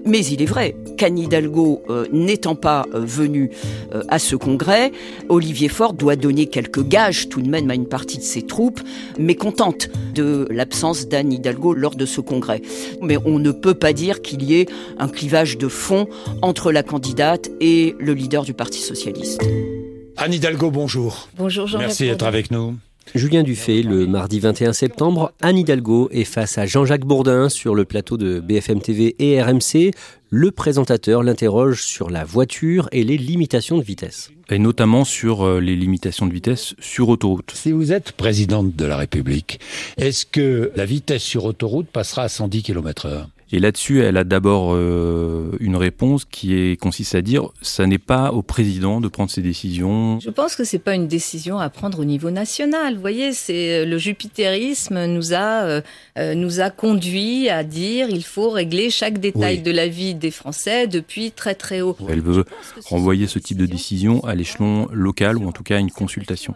Mais 0.07 0.25
il 0.25 0.41
est 0.41 0.47
vrai 0.47 0.77
qu'Anne 0.97 1.19
Hidalgo 1.19 1.83
euh, 1.91 2.07
n'étant 2.13 2.55
pas 2.55 2.87
euh, 2.95 3.01
venue 3.01 3.51
euh, 3.95 4.03
à 4.09 4.19
ce 4.19 4.35
congrès, 4.35 4.93
Olivier 5.29 5.69
Faure 5.69 5.93
doit 5.93 6.17
donner 6.17 6.47
quelques 6.47 6.87
gages 6.87 7.29
tout 7.29 7.43
de 7.43 7.49
même 7.49 7.71
à 7.71 7.75
une 7.75 7.87
partie 7.87 8.17
de 8.17 8.23
ses 8.23 8.43
troupes, 8.43 8.81
mécontentes 9.19 9.91
de 10.15 10.47
l'absence 10.51 11.07
d'Anne 11.07 11.33
Hidalgo 11.33 11.75
lors 11.75 11.95
de 11.95 12.07
ce 12.07 12.21
congrès. 12.21 12.63
Mais 13.03 13.19
on 13.25 13.39
ne 13.39 13.53
peut 13.53 13.75
pas 13.75 13.93
dire 13.93 14.23
qu'il 14.23 14.43
y 14.43 14.61
ait 14.61 14.67
un 14.99 15.09
clivage 15.09 15.59
de 15.59 15.69
fond 15.81 16.07
entre 16.43 16.71
la 16.71 16.85
candidate 16.85 17.51
et 17.61 17.97
le 17.99 18.15
leader 18.15 18.45
du 18.45 18.55
Parti 18.55 18.81
socialiste. 18.81 19.43
Anne 20.17 20.35
Hidalgo, 20.35 20.71
bonjour. 20.71 21.29
Bonjour 21.37 21.67
Jean. 21.67 21.79
Merci 21.79 22.05
d'être 22.05 22.27
avec 22.27 22.51
nous. 22.51 22.77
Julien 23.15 23.43
Dufay, 23.43 23.83
le 23.83 24.07
mardi 24.07 24.39
21 24.39 24.73
septembre, 24.73 25.33
Anne 25.41 25.59
Hidalgo 25.59 26.09
est 26.13 26.25
face 26.25 26.59
à 26.59 26.67
Jean-Jacques 26.67 27.05
Bourdin 27.05 27.49
sur 27.49 27.75
le 27.75 27.85
plateau 27.85 28.17
de 28.17 28.39
BFM 28.39 28.81
TV 28.81 29.17
et 29.19 29.43
RMC. 29.43 29.91
Le 30.29 30.53
présentateur 30.53 31.25
l'interroge 31.25 31.83
sur 31.83 32.09
la 32.09 32.23
voiture 32.23 32.89
et 32.93 33.03
les 33.03 33.17
limitations 33.17 33.79
de 33.79 33.83
vitesse. 33.83 34.31
Et 34.49 34.61
notamment 34.61 35.05
sur 35.05 35.45
euh, 35.45 35.59
les 35.59 35.75
limitations 35.75 36.27
de 36.27 36.33
vitesse 36.33 36.75
sur 36.79 37.09
autoroute. 37.09 37.51
Si 37.53 37.73
vous 37.73 37.91
êtes 37.91 38.13
présidente 38.13 38.77
de 38.77 38.85
la 38.85 38.97
République, 38.97 39.59
est-ce 39.97 40.25
que 40.25 40.71
la 40.77 40.85
vitesse 40.85 41.23
sur 41.23 41.47
autoroute 41.47 41.89
passera 41.89 42.23
à 42.23 42.29
110 42.29 42.63
km 42.63 43.09
h 43.09 43.25
et 43.53 43.59
là-dessus, 43.59 44.01
elle 44.01 44.17
a 44.17 44.23
d'abord 44.23 44.75
euh, 44.75 45.51
une 45.59 45.75
réponse 45.75 46.25
qui 46.25 46.55
est, 46.55 46.81
consiste 46.81 47.17
à 47.17 47.23
dire 47.23 47.49
ça 47.63 47.85
n'est 47.87 47.99
pas 47.99 48.31
au 48.31 48.43
président 48.43 49.01
de 49.01 49.09
prendre 49.09 49.31
ses 49.31 49.43
décisions. 49.43 50.21
Je 50.21 50.31
pense 50.31 50.55
que 50.55 50.63
c'est 50.63 50.79
pas 50.79 50.95
une 50.95 51.09
décision 51.09 51.59
à 51.59 51.69
prendre 51.69 51.99
au 51.99 52.05
niveau 52.05 52.31
national. 52.31 52.95
Vous 52.95 53.01
voyez, 53.01 53.33
c'est 53.33 53.85
le 53.85 53.99
jupitérisme 53.99 55.07
nous 55.07 55.35
a 55.35 55.65
euh, 55.65 55.81
euh, 56.19 56.35
nous 56.35 56.61
a 56.61 56.71
conduit 56.71 57.49
à 57.49 57.65
dire 57.65 58.09
il 58.09 58.23
faut 58.23 58.51
régler 58.51 58.89
chaque 58.91 59.19
détail 59.19 59.63
de 59.63 59.73
la 59.73 59.89
vie 59.89 60.15
des 60.15 60.31
Français 60.31 60.87
depuis 60.87 61.33
très 61.33 61.57
très 61.57 61.81
haut. 61.81 61.97
Elle 62.09 62.21
veut 62.21 62.45
renvoyer 62.87 63.27
ce 63.27 63.41
type 63.41 63.59
de 63.59 63.67
décision 63.67 64.23
à 64.25 64.37
l'échelon 64.37 64.89
local 64.93 65.37
ou 65.37 65.49
en 65.49 65.53
tout 65.53 65.65
cas 65.65 65.77
à 65.77 65.81
une 65.81 65.91
consultation. 65.91 66.55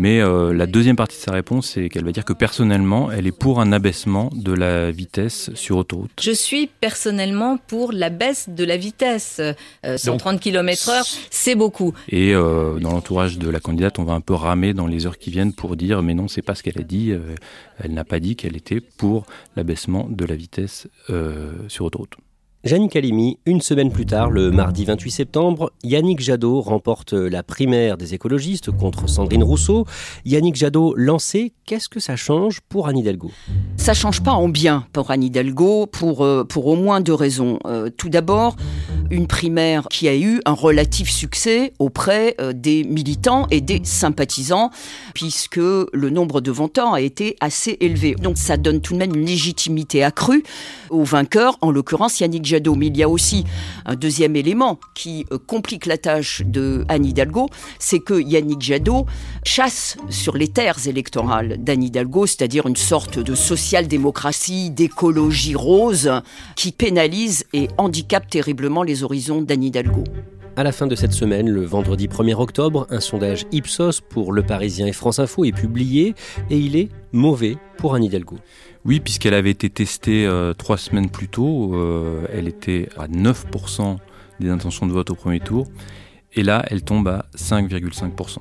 Mais 0.00 0.22
euh, 0.22 0.54
la 0.54 0.64
deuxième 0.64 0.96
partie 0.96 1.18
de 1.18 1.22
sa 1.22 1.32
réponse, 1.32 1.72
c'est 1.72 1.90
qu'elle 1.90 2.06
va 2.06 2.12
dire 2.12 2.24
que 2.24 2.32
personnellement, 2.32 3.12
elle 3.12 3.26
est 3.26 3.38
pour 3.38 3.60
un 3.60 3.70
abaissement 3.70 4.30
de 4.32 4.54
la 4.54 4.90
vitesse 4.90 5.50
sur 5.52 5.76
autoroute. 5.76 6.10
Je 6.18 6.30
suis 6.30 6.68
personnellement 6.68 7.58
pour 7.58 7.92
la 7.92 8.08
baisse 8.08 8.48
de 8.48 8.64
la 8.64 8.78
vitesse. 8.78 9.42
130 9.84 10.40
km/h, 10.40 11.18
c'est 11.28 11.54
beaucoup. 11.54 11.92
Et 12.08 12.34
euh, 12.34 12.78
dans 12.78 12.92
l'entourage 12.92 13.36
de 13.36 13.50
la 13.50 13.60
candidate, 13.60 13.98
on 13.98 14.04
va 14.04 14.14
un 14.14 14.22
peu 14.22 14.32
ramer 14.32 14.72
dans 14.72 14.86
les 14.86 15.06
heures 15.06 15.18
qui 15.18 15.30
viennent 15.30 15.52
pour 15.52 15.76
dire 15.76 16.02
mais 16.02 16.14
non, 16.14 16.28
c'est 16.28 16.40
pas 16.40 16.54
ce 16.54 16.62
qu'elle 16.62 16.78
a 16.78 16.82
dit. 16.82 17.12
Euh, 17.12 17.34
elle 17.78 17.92
n'a 17.92 18.04
pas 18.04 18.20
dit 18.20 18.36
qu'elle 18.36 18.56
était 18.56 18.80
pour 18.80 19.26
l'abaissement 19.54 20.06
de 20.08 20.24
la 20.24 20.34
vitesse 20.34 20.88
sur 21.68 21.84
autoroute. 21.84 22.14
Yannick 22.62 22.94
Halimi, 22.94 23.38
une 23.46 23.62
semaine 23.62 23.90
plus 23.90 24.04
tard, 24.04 24.28
le 24.30 24.50
mardi 24.50 24.84
28 24.84 25.10
septembre, 25.10 25.72
Yannick 25.82 26.20
Jadot 26.20 26.60
remporte 26.60 27.14
la 27.14 27.42
primaire 27.42 27.96
des 27.96 28.12
écologistes 28.12 28.70
contre 28.70 29.08
Sandrine 29.08 29.42
Rousseau. 29.42 29.86
Yannick 30.26 30.56
Jadot 30.56 30.92
lancé, 30.94 31.54
qu'est-ce 31.64 31.88
que 31.88 32.00
ça 32.00 32.16
change 32.16 32.60
pour 32.68 32.86
Anne 32.86 32.98
Hidalgo? 32.98 33.30
Ça 33.78 33.94
change 33.94 34.22
pas 34.22 34.32
en 34.32 34.50
bien 34.50 34.84
pour 34.92 35.10
Anne 35.10 35.22
Hidalgo 35.22 35.86
pour, 35.86 36.22
euh, 36.22 36.44
pour 36.44 36.66
au 36.66 36.76
moins 36.76 37.00
deux 37.00 37.14
raisons. 37.14 37.58
Euh, 37.64 37.88
tout 37.88 38.10
d'abord, 38.10 38.56
une 39.10 39.26
primaire 39.26 39.86
qui 39.88 40.06
a 40.06 40.14
eu 40.14 40.42
un 40.44 40.52
relatif 40.52 41.10
succès 41.10 41.72
auprès 41.78 42.34
euh, 42.42 42.52
des 42.52 42.84
militants 42.84 43.46
et 43.50 43.62
des 43.62 43.80
sympathisants, 43.84 44.70
puisque 45.14 45.56
le 45.56 46.10
nombre 46.10 46.42
de 46.42 46.50
votants 46.50 46.92
a 46.92 47.00
été 47.00 47.36
assez 47.40 47.78
élevé. 47.80 48.16
Donc 48.16 48.36
ça 48.36 48.58
donne 48.58 48.82
tout 48.82 48.92
de 48.92 48.98
même 48.98 49.16
une 49.16 49.24
légitimité 49.24 50.04
accrue 50.04 50.42
au 50.90 51.04
vainqueur, 51.04 51.56
en 51.62 51.70
l'occurrence 51.70 52.20
Yannick 52.20 52.49
Mais 52.76 52.86
il 52.86 52.96
y 52.96 53.02
a 53.02 53.08
aussi 53.08 53.44
un 53.86 53.94
deuxième 53.94 54.36
élément 54.36 54.78
qui 54.94 55.26
euh, 55.32 55.38
complique 55.38 55.86
la 55.86 55.98
tâche 55.98 56.42
de 56.44 56.84
Hidalgo, 56.90 57.48
c'est 57.78 58.00
que 58.00 58.20
Yannick 58.20 58.60
Jadot 58.60 59.06
chasse 59.44 59.96
sur 60.08 60.36
les 60.36 60.48
terres 60.48 60.86
électorales 60.86 61.56
d'Anne 61.62 61.82
Hidalgo, 61.82 62.26
c'est-à-dire 62.26 62.66
une 62.66 62.76
sorte 62.76 63.18
de 63.18 63.34
social-démocratie, 63.34 64.70
d'écologie 64.70 65.54
rose, 65.54 66.10
qui 66.56 66.72
pénalise 66.72 67.44
et 67.52 67.68
handicape 67.78 68.28
terriblement 68.28 68.82
les 68.82 69.02
horizons 69.02 69.42
d'Anne 69.42 69.64
Hidalgo. 69.64 70.04
À 70.56 70.62
la 70.64 70.72
fin 70.72 70.86
de 70.86 70.94
cette 70.94 71.12
semaine, 71.12 71.48
le 71.48 71.64
vendredi 71.64 72.08
1er 72.08 72.34
octobre, 72.34 72.86
un 72.90 73.00
sondage 73.00 73.46
Ipsos 73.52 74.00
pour 74.00 74.32
Le 74.32 74.42
Parisien 74.42 74.86
et 74.86 74.92
France 74.92 75.18
Info 75.18 75.44
est 75.44 75.52
publié 75.52 76.14
et 76.50 76.58
il 76.58 76.76
est 76.76 76.88
mauvais 77.12 77.56
pour 77.78 77.94
Anne 77.94 78.04
Hidalgo. 78.04 78.36
Oui, 78.84 79.00
puisqu'elle 79.00 79.34
avait 79.34 79.50
été 79.50 79.68
testée 79.68 80.26
euh, 80.26 80.54
trois 80.54 80.78
semaines 80.78 81.10
plus 81.10 81.28
tôt, 81.28 81.74
euh, 81.74 82.26
elle 82.32 82.48
était 82.48 82.88
à 82.96 83.08
9% 83.08 83.98
des 84.40 84.48
intentions 84.48 84.86
de 84.86 84.92
vote 84.92 85.10
au 85.10 85.14
premier 85.14 85.40
tour, 85.40 85.66
et 86.34 86.42
là, 86.42 86.64
elle 86.68 86.82
tombe 86.82 87.06
à 87.08 87.26
5,5%. 87.36 88.38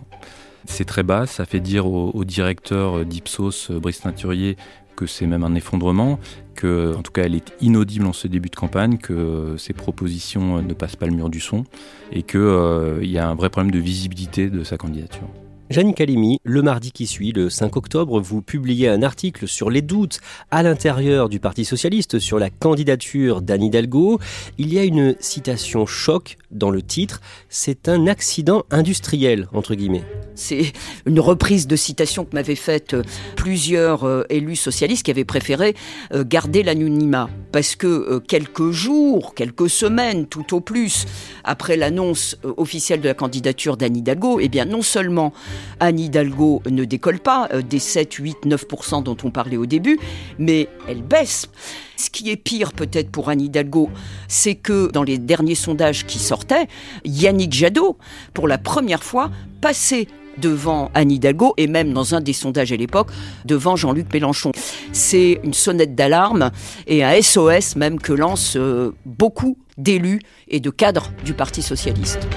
C'est 0.65 0.85
très 0.85 1.03
bas, 1.03 1.25
ça 1.25 1.45
fait 1.45 1.59
dire 1.59 1.87
au, 1.87 2.23
directeur 2.23 3.03
d'Ipsos, 3.05 3.71
Brice 3.71 4.01
Teinturier, 4.01 4.55
que 4.95 5.07
c'est 5.07 5.25
même 5.25 5.43
un 5.43 5.55
effondrement, 5.55 6.19
que 6.55 6.93
en 6.95 7.01
tout 7.01 7.13
cas 7.13 7.23
elle 7.23 7.35
est 7.35 7.53
inaudible 7.61 8.05
en 8.05 8.13
ce 8.13 8.27
début 8.27 8.49
de 8.49 8.55
campagne, 8.55 8.97
que 8.97 9.55
ses 9.57 9.73
propositions 9.73 10.61
ne 10.61 10.73
passent 10.73 10.97
pas 10.97 11.05
le 11.05 11.13
mur 11.13 11.29
du 11.29 11.39
son 11.39 11.63
et 12.11 12.23
qu'il 12.23 12.41
euh, 12.41 13.03
y 13.03 13.17
a 13.17 13.27
un 13.27 13.35
vrai 13.35 13.49
problème 13.49 13.71
de 13.71 13.79
visibilité 13.79 14.49
de 14.49 14.63
sa 14.63 14.77
candidature. 14.77 15.29
Janine 15.69 15.93
Calimi, 15.93 16.39
le 16.43 16.63
mardi 16.63 16.91
qui 16.91 17.05
suit, 17.05 17.31
le 17.31 17.51
5 17.51 17.77
octobre, 17.77 18.19
vous 18.19 18.41
publiez 18.41 18.87
un 18.87 19.03
article 19.03 19.47
sur 19.47 19.69
les 19.69 19.83
doutes 19.83 20.19
à 20.49 20.63
l'intérieur 20.63 21.29
du 21.29 21.39
Parti 21.39 21.63
Socialiste 21.63 22.17
sur 22.17 22.39
la 22.39 22.49
candidature 22.49 23.43
d'Anne 23.43 23.61
Hidalgo. 23.61 24.19
Il 24.57 24.73
y 24.73 24.79
a 24.79 24.83
une 24.83 25.15
citation 25.19 25.85
choc 25.85 26.37
dans 26.49 26.71
le 26.71 26.81
titre. 26.81 27.21
C'est 27.49 27.87
un 27.87 28.07
accident 28.07 28.63
industriel, 28.71 29.47
entre 29.53 29.75
guillemets. 29.75 30.03
C'est 30.33 30.73
une 31.05 31.19
reprise 31.19 31.67
de 31.67 31.75
citation 31.75 32.25
que 32.25 32.33
m'avaient 32.33 32.55
faite 32.55 32.95
euh, 32.95 33.03
plusieurs 33.35 34.05
euh, 34.05 34.23
élus 34.29 34.55
socialistes 34.55 35.03
qui 35.03 35.11
avaient 35.11 35.23
préféré 35.23 35.75
euh, 36.13 36.23
garder 36.25 36.63
l'anonymat. 36.63 37.29
Parce 37.51 37.75
que 37.75 38.19
quelques 38.19 38.71
jours, 38.71 39.35
quelques 39.35 39.69
semaines 39.69 40.27
tout 40.27 40.55
au 40.55 40.61
plus, 40.61 41.05
après 41.43 41.77
l'annonce 41.77 42.37
officielle 42.57 43.01
de 43.01 43.07
la 43.07 43.15
candidature 43.15 43.75
d'Anne 43.75 43.97
Hidalgo, 43.97 44.39
eh 44.39 44.49
bien 44.49 44.65
non 44.65 44.83
seulement 44.83 45.33
Anne 45.79 45.99
Hidalgo 45.99 46.61
ne 46.69 46.85
décolle 46.85 47.19
pas 47.19 47.49
des 47.69 47.79
7, 47.79 48.13
8, 48.13 48.37
9% 48.45 49.03
dont 49.03 49.17
on 49.23 49.31
parlait 49.31 49.57
au 49.57 49.65
début, 49.65 49.99
mais 50.37 50.67
elle 50.87 51.01
baisse. 51.01 51.49
Ce 51.97 52.09
qui 52.09 52.29
est 52.29 52.37
pire 52.37 52.71
peut-être 52.71 53.11
pour 53.11 53.29
Anne 53.29 53.41
Hidalgo, 53.41 53.89
c'est 54.27 54.55
que 54.55 54.89
dans 54.91 55.03
les 55.03 55.17
derniers 55.17 55.55
sondages 55.55 56.05
qui 56.05 56.19
sortaient, 56.19 56.67
Yannick 57.03 57.53
Jadot, 57.53 57.97
pour 58.33 58.47
la 58.47 58.57
première 58.57 59.03
fois, 59.03 59.31
passait 59.61 60.07
devant 60.37 60.89
Anne 60.93 61.11
Hidalgo 61.11 61.53
et 61.57 61.67
même 61.67 61.93
dans 61.93 62.15
un 62.15 62.21
des 62.21 62.33
sondages 62.33 62.71
à 62.71 62.75
l'époque 62.75 63.09
devant 63.45 63.75
Jean-Luc 63.75 64.11
Mélenchon. 64.13 64.51
C'est 64.93 65.39
une 65.43 65.53
sonnette 65.53 65.95
d'alarme 65.95 66.51
et 66.87 67.03
un 67.03 67.21
SOS 67.21 67.75
même 67.75 67.99
que 67.99 68.13
lancent 68.13 68.55
euh, 68.55 68.93
beaucoup 69.05 69.57
d'élus 69.77 70.21
et 70.47 70.59
de 70.59 70.69
cadres 70.69 71.11
du 71.25 71.33
Parti 71.33 71.61
socialiste. 71.61 72.27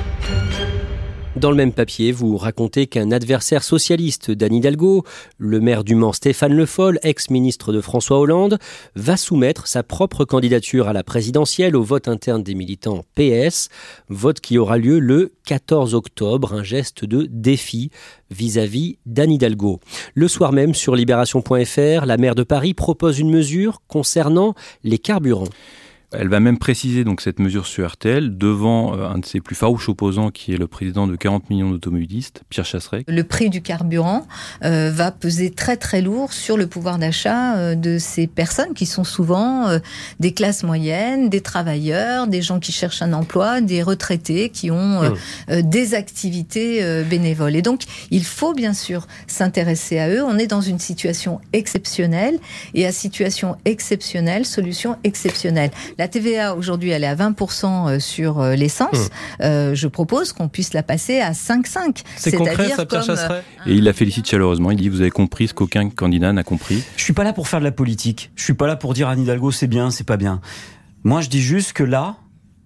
Dans 1.35 1.51
le 1.51 1.57
même 1.57 1.73
papier, 1.73 2.13
vous 2.13 2.37
racontez 2.37 2.87
qu'un 2.87 3.11
adversaire 3.11 3.63
socialiste 3.63 4.31
d'Anne 4.31 4.55
Hidalgo, 4.55 5.03
le 5.39 5.61
maire 5.61 5.83
du 5.83 5.95
Mans 5.95 6.13
Stéphane 6.13 6.53
Le 6.53 6.67
Foll, 6.67 6.99
ex-ministre 7.03 7.73
de 7.73 7.81
François 7.81 8.19
Hollande, 8.19 8.59
va 8.97 9.17
soumettre 9.17 9.67
sa 9.67 9.83
propre 9.83 10.27
candidature 10.27 10.89
à 10.89 10.93
la 10.93 11.03
présidentielle 11.03 11.75
au 11.75 11.83
vote 11.83 12.07
interne 12.07 12.43
des 12.43 12.55
militants 12.55 13.07
PS, 13.15 13.71
vote 14.11 14.41
qui 14.41 14.59
aura 14.59 14.77
lieu 14.77 14.99
le 14.99 15.33
14 15.47 15.95
octobre, 15.95 16.53
un 16.53 16.63
geste 16.63 17.07
de 17.07 17.27
défi 17.31 17.91
vis-à-vis 18.31 18.99
d'Anne 19.07 19.33
Hidalgo. 19.33 19.81
Le 20.15 20.29
soir 20.29 20.53
même, 20.53 20.75
sur 20.75 20.95
libération.fr, 20.95 22.05
la 22.05 22.19
maire 22.19 22.35
de 22.35 22.43
Paris 22.43 22.75
propose 22.75 23.19
une 23.19 23.31
mesure 23.31 23.81
concernant 23.89 24.55
les 24.85 24.99
carburants. 24.99 25.49
Elle 26.13 26.29
va 26.29 26.41
même 26.41 26.59
préciser 26.59 27.05
donc 27.05 27.21
cette 27.21 27.39
mesure 27.39 27.67
sur 27.67 27.89
RTL 27.89 28.37
devant 28.37 28.97
euh, 28.97 29.09
un 29.09 29.19
de 29.19 29.25
ses 29.25 29.41
plus 29.41 29.55
farouches 29.55 29.89
opposants 29.89 30.31
qui 30.31 30.53
est 30.53 30.57
le 30.57 30.67
président 30.67 31.07
de 31.07 31.17
40 31.17 31.49
millions 31.51 31.71
d'automobilistes, 31.71 32.43
Pierre 32.51 32.67
Chasseret. 32.67 33.05
Le 33.09 33.25
prix 33.25 33.51
du 33.51 33.63
carburant 33.63 34.27
euh, 34.65 34.91
va 34.93 35.11
peser 35.11 35.51
très 35.51 35.77
très 35.77 36.03
lourd 36.03 36.33
sur 36.33 36.57
le 36.57 36.67
pouvoir 36.67 36.99
d'achat 36.99 37.57
euh, 37.57 37.75
de 37.75 37.99
ces 37.99 38.27
personnes 38.27 38.75
qui 38.75 38.87
sont 38.87 39.05
souvent 39.05 39.69
des 40.21 40.33
classes 40.33 40.63
moyennes, 40.63 41.29
des 41.29 41.41
travailleurs, 41.41 42.27
des 42.27 42.43
gens 42.43 42.61
qui 42.61 42.73
cherchent 42.73 43.03
un 43.03 43.13
emploi, 43.13 43.61
des 43.61 43.83
retraités 43.83 44.49
qui 44.49 44.71
ont 44.71 45.03
mmh. 45.03 45.63
des 45.63 45.95
activités 45.95 47.03
bénévoles. 47.05 47.57
Et 47.57 47.63
donc 47.63 47.83
il 48.11 48.25
faut 48.25 48.55
bien 48.55 48.73
sûr 48.73 49.07
s'intéresser 49.27 49.99
à 49.99 50.09
eux. 50.09 50.23
On 50.23 50.39
est 50.39 50.47
dans 50.47 50.61
une 50.61 50.79
situation 50.79 51.41
exceptionnelle 51.53 52.39
et 52.75 52.87
à 52.87 52.93
situation 52.93 53.57
exceptionnelle, 53.65 54.45
solution 54.45 54.97
exceptionnelle. 55.05 55.71
La 56.03 56.09
TVA 56.09 56.57
aujourd'hui, 56.57 56.91
elle 56.91 57.05
est 57.05 57.07
à 57.07 57.15
20% 57.15 57.65
euh, 57.65 58.01
sur 58.01 58.41
euh, 58.41 58.57
l'essence. 58.57 58.89
Hum. 58.93 59.09
Euh, 59.43 59.75
je 59.77 59.87
propose 59.87 60.33
qu'on 60.33 60.49
puisse 60.49 60.75
la 60.75 60.83
passer 60.83 61.21
à 61.21 61.31
5,5. 61.31 62.03
C'est 62.17 62.33
concret, 62.33 62.71
ça, 62.71 62.87
Pierre 62.87 63.05
Chasseret 63.05 63.45
Et 63.67 63.75
il 63.75 63.85
la 63.85 63.93
félicite 63.93 64.29
chaleureusement. 64.29 64.73
Il 64.73 64.79
dit 64.79 64.89
Vous 64.89 65.01
avez 65.01 65.13
compris 65.13 65.47
ce 65.47 65.55
qu'aucun 65.55 65.89
candidat 65.91 66.33
n'a 66.33 66.43
compris. 66.43 66.83
Je 66.97 67.05
suis 67.05 67.13
pas 67.13 67.23
là 67.23 67.33
pour 67.33 67.47
faire 67.47 67.61
de 67.61 67.65
la 67.65 67.71
politique. 67.71 68.33
Je 68.35 68.43
suis 68.43 68.55
pas 68.55 68.67
là 68.67 68.75
pour 68.75 68.95
dire 68.95 69.07
à 69.07 69.15
Hidalgo 69.15 69.53
c'est 69.53 69.69
bien, 69.69 69.93
c'est 69.93 70.03
pas 70.03 70.17
bien. 70.17 70.41
Moi, 71.05 71.21
je 71.21 71.29
dis 71.29 71.41
juste 71.41 71.73
que 71.73 71.85
là, 71.85 72.17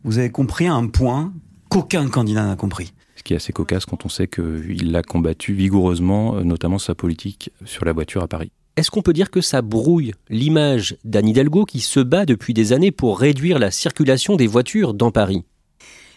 vous 0.02 0.16
avez 0.16 0.30
compris 0.30 0.66
un 0.66 0.86
point 0.86 1.34
qu'aucun 1.68 2.08
candidat 2.08 2.46
n'a 2.46 2.56
compris 2.56 2.94
ce 3.16 3.22
qui 3.22 3.32
est 3.32 3.36
assez 3.36 3.52
cocasse 3.52 3.86
quand 3.86 4.04
on 4.04 4.08
sait 4.10 4.28
qu'il 4.28 4.92
l'a 4.92 5.02
combattu 5.02 5.52
vigoureusement, 5.54 6.42
notamment 6.42 6.78
sa 6.78 6.94
politique 6.94 7.50
sur 7.64 7.84
la 7.86 7.92
voiture 7.92 8.22
à 8.22 8.28
Paris. 8.28 8.52
Est-ce 8.76 8.90
qu'on 8.90 9.00
peut 9.00 9.14
dire 9.14 9.30
que 9.30 9.40
ça 9.40 9.62
brouille 9.62 10.12
l'image 10.28 10.98
d'Anne 11.02 11.28
Hidalgo 11.28 11.64
qui 11.64 11.80
se 11.80 11.98
bat 11.98 12.26
depuis 12.26 12.52
des 12.52 12.74
années 12.74 12.92
pour 12.92 13.18
réduire 13.18 13.58
la 13.58 13.70
circulation 13.70 14.36
des 14.36 14.46
voitures 14.46 14.92
dans 14.92 15.10
Paris? 15.10 15.44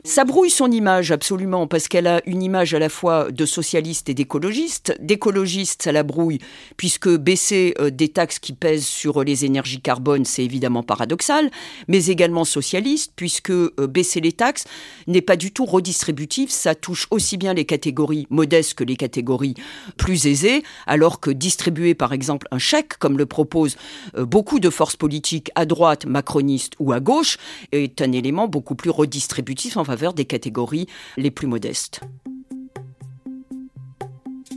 Ça 0.06 0.24
brouille 0.24 0.50
son 0.50 0.72
image 0.72 1.12
absolument 1.12 1.68
parce 1.68 1.90
qu'elle 1.90 2.08
a 2.08 2.22
une 2.26 2.42
image 2.42 2.74
à 2.74 2.80
la 2.80 2.88
fois 2.88 3.32
de 3.32 3.46
socialiste 3.46 4.08
et 4.08 4.14
d'écologiste. 4.14 4.96
D'écologiste, 5.02 5.84
ça 5.84 5.92
la 5.92 6.04
brouille 6.04 6.40
puisque 6.78 7.10
baisser 7.10 7.74
euh, 7.80 7.90
des 7.90 8.08
taxes 8.08 8.40
qui 8.40 8.54
pèsent 8.54 8.86
sur 8.86 9.24
les 9.26 9.44
énergies 9.44 9.82
carbone, 9.82 10.24
c'est 10.24 10.44
évidemment 10.44 10.84
paradoxal, 10.84 11.52
mais 11.90 12.06
également 12.06 12.46
socialiste 12.46 13.12
puisque 13.18 13.50
euh, 13.50 13.74
baisser 13.90 14.22
les 14.22 14.32
taxes 14.32 14.64
n'est 15.08 15.22
pas 15.22 15.36
du 15.36 15.52
tout 15.52 15.66
redistributif, 15.66 16.50
ça 16.50 16.76
touche 16.76 17.08
aussi 17.12 17.36
bien 17.36 17.54
les 17.54 17.66
catégories 17.66 18.26
modestes 18.30 18.76
que 18.76 18.86
les 18.86 18.96
catégories 18.96 19.56
plus 19.98 20.28
aisées, 20.28 20.64
alors 20.88 21.20
que 21.20 21.30
distribuer 21.30 21.94
par 21.94 22.14
exemple 22.14 22.48
un 22.52 22.60
chèque, 22.60 22.98
comme 23.00 23.18
le 23.18 23.26
proposent 23.26 23.76
euh, 24.18 24.26
beaucoup 24.26 24.62
de 24.62 24.70
forces 24.70 24.96
politiques 24.96 25.52
à 25.56 25.66
droite, 25.66 26.06
macronistes 26.06 26.74
ou 26.80 26.94
à 26.94 27.02
gauche, 27.02 27.38
est 27.74 28.02
un 28.02 28.14
élément 28.14 28.48
beaucoup 28.48 28.76
plus 28.76 28.92
redistributif 28.92 29.76
faveur 29.90 30.14
des 30.14 30.26
catégories 30.26 30.86
les 31.18 31.32
plus 31.32 31.48
modestes. 31.48 32.02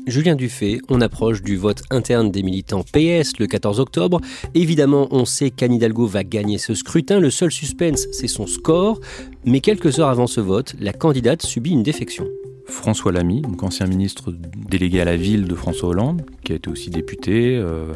Julien 0.07 0.35
Dufay, 0.35 0.79
on 0.91 1.01
approche 1.01 1.41
du 1.41 1.57
vote 1.57 1.85
interne 1.89 2.31
des 2.31 2.43
militants 2.43 2.83
PS 2.83 3.39
le 3.39 3.47
14 3.47 3.81
octobre. 3.81 4.21
Évidemment, 4.55 5.09
on 5.11 5.25
sait 5.25 5.51
qu'Anne 5.51 5.73
Hidalgo 5.73 6.05
va 6.05 6.23
gagner 6.23 6.59
ce 6.59 6.75
scrutin. 6.75 7.19
Le 7.19 7.31
seul 7.31 7.51
suspense, 7.51 8.09
c'est 8.13 8.29
son 8.29 8.47
score. 8.47 9.01
Mais 9.47 9.61
quelques 9.61 10.01
heures 10.01 10.11
avant 10.11 10.27
ce 10.27 10.43
vote, 10.43 10.75
la 10.79 10.93
candidate 10.93 11.41
subit 11.41 11.71
une 11.71 11.83
défection. 11.83 12.27
François 12.67 13.13
Lamy, 13.13 13.41
donc 13.41 13.63
ancien 13.63 13.87
ministre 13.87 14.35
délégué 14.69 15.01
à 15.01 15.05
la 15.05 15.17
ville 15.17 15.49
de 15.49 15.55
François 15.55 15.91
Hollande, 15.91 16.23
qui 16.45 16.53
a 16.53 16.57
été 16.57 16.71
aussi 16.71 16.91
député, 16.91 17.57
euh, 17.57 17.93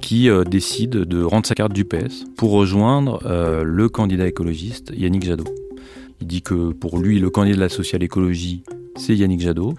qui 0.00 0.28
euh, 0.28 0.44
décide 0.44 0.90
de 0.90 1.22
rendre 1.22 1.46
sa 1.46 1.54
carte 1.54 1.72
du 1.72 1.84
PS 1.84 2.24
pour 2.36 2.52
rejoindre 2.52 3.20
euh, 3.26 3.62
le 3.64 3.88
candidat 3.88 4.26
écologiste 4.26 4.92
Yannick 4.94 5.24
Jadot. 5.24 5.63
Il 6.24 6.26
dit 6.26 6.40
que 6.40 6.72
pour 6.72 6.98
lui, 6.98 7.18
le 7.18 7.28
candidat 7.28 7.56
de 7.56 7.60
la 7.60 7.68
social-écologie, 7.68 8.62
c'est 8.96 9.14
Yannick 9.14 9.42
Jadot, 9.42 9.74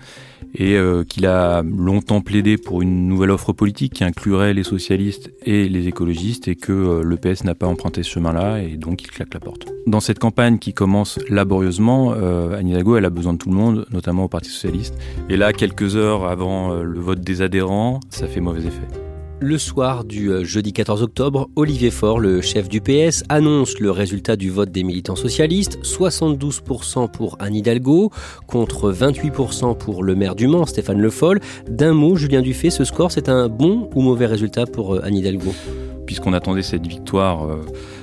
et 0.54 0.76
euh, 0.78 1.04
qu'il 1.04 1.26
a 1.26 1.64
longtemps 1.64 2.22
plaidé 2.22 2.58
pour 2.58 2.84
une 2.84 3.08
nouvelle 3.08 3.32
offre 3.32 3.52
politique 3.52 3.94
qui 3.94 4.04
inclurait 4.04 4.54
les 4.54 4.62
socialistes 4.62 5.32
et 5.44 5.68
les 5.68 5.88
écologistes, 5.88 6.48
et 6.48 6.56
que 6.56 6.72
euh, 6.72 7.02
le 7.02 7.18
PS 7.18 7.46
n'a 7.46 7.56
pas 7.56 7.66
emprunté 7.66 8.04
ce 8.04 8.12
chemin-là, 8.12 8.60
et 8.60 8.78
donc 8.78 9.02
il 9.02 9.10
claque 9.10 9.34
la 9.34 9.40
porte. 9.40 9.66
Dans 9.88 10.00
cette 10.00 10.20
campagne 10.20 10.60
qui 10.60 10.72
commence 10.76 11.18
laborieusement, 11.30 12.14
euh, 12.16 12.62
elle 12.62 13.06
a 13.06 13.10
besoin 13.10 13.34
de 13.34 13.40
tout 13.40 13.50
le 13.50 13.56
monde, 13.56 13.88
notamment 13.90 14.26
au 14.26 14.30
Parti 14.30 14.52
socialiste. 14.52 14.94
Et 15.28 15.38
là, 15.38 15.52
quelques 15.52 15.96
heures 15.96 16.28
avant 16.28 16.74
euh, 16.74 16.84
le 16.84 17.00
vote 17.00 17.22
des 17.22 17.42
adhérents, 17.42 18.02
ça 18.12 18.28
fait 18.28 18.40
mauvais 18.40 18.68
effet. 18.68 19.05
Le 19.42 19.58
soir 19.58 20.06
du 20.06 20.32
euh, 20.32 20.46
jeudi 20.46 20.72
14 20.72 21.04
octobre, 21.04 21.50
Olivier 21.58 21.92
Faure, 21.92 22.20
le 22.20 22.40
chef 22.40 22.70
du 22.70 22.80
PS, 22.80 23.26
annonce 23.28 23.80
le 23.82 23.92
résultat 23.92 24.38
du 24.38 24.50
vote 24.50 24.72
des 24.72 24.84
militants 24.84 25.18
socialistes 25.18 25.78
72% 25.84 27.12
pour 27.12 27.36
Anne 27.40 27.54
Hidalgo, 27.54 28.12
contre 28.48 28.94
28% 28.94 29.78
pour 29.78 30.04
le 30.04 30.16
maire 30.16 30.36
du 30.36 30.48
Mans, 30.48 30.66
Stéphane 30.66 31.02
Le 31.02 31.10
Foll. 31.10 31.42
D'un 31.68 31.92
mot, 31.92 32.16
Julien 32.16 32.42
Dufay, 32.42 32.70
ce 32.70 32.86
score, 32.86 33.12
c'est 33.12 33.28
un 33.28 33.50
bon 33.50 33.90
ou 33.94 34.02
mauvais 34.02 34.26
résultat 34.26 34.66
pour 34.66 34.96
euh, 34.96 35.02
Anne 35.04 35.16
Hidalgo? 35.16 35.54
Puisqu'on 36.06 36.32
attendait 36.32 36.62
cette 36.62 36.88
victoire 36.88 37.44
euh, 37.44 37.62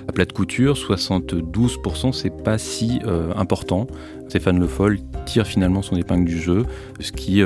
à 0.09 0.13
plate 0.13 0.35
couture, 0.35 0.75
72%, 0.75 2.13
c'est 2.13 2.43
pas 2.43 2.59
si 2.59 3.01
important. 3.37 3.87
Stéphane 4.29 4.59
Le 4.59 4.67
Foll 4.67 4.99
tire 5.25 5.47
finalement 5.47 5.81
son 5.81 5.97
épingle 5.97 6.27
du 6.27 6.39
jeu, 6.39 6.67
ce 7.01 7.13
qui 7.13 7.43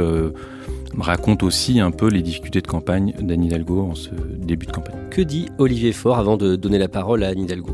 raconte 0.98 1.42
aussi 1.42 1.80
un 1.80 1.90
peu 1.90 2.08
les 2.08 2.22
difficultés 2.22 2.60
de 2.60 2.66
campagne 2.66 3.14
d'Anne 3.20 3.44
Hidalgo 3.44 3.82
en 3.90 3.94
ce 3.94 4.10
début 4.38 4.66
de 4.66 4.72
campagne. 4.72 4.96
Que 5.10 5.22
dit 5.22 5.48
Olivier 5.58 5.92
Faure 5.92 6.18
avant 6.18 6.36
de 6.36 6.56
donner 6.56 6.78
la 6.78 6.88
parole 6.88 7.24
à 7.24 7.28
Anne 7.28 7.40
Hidalgo? 7.40 7.72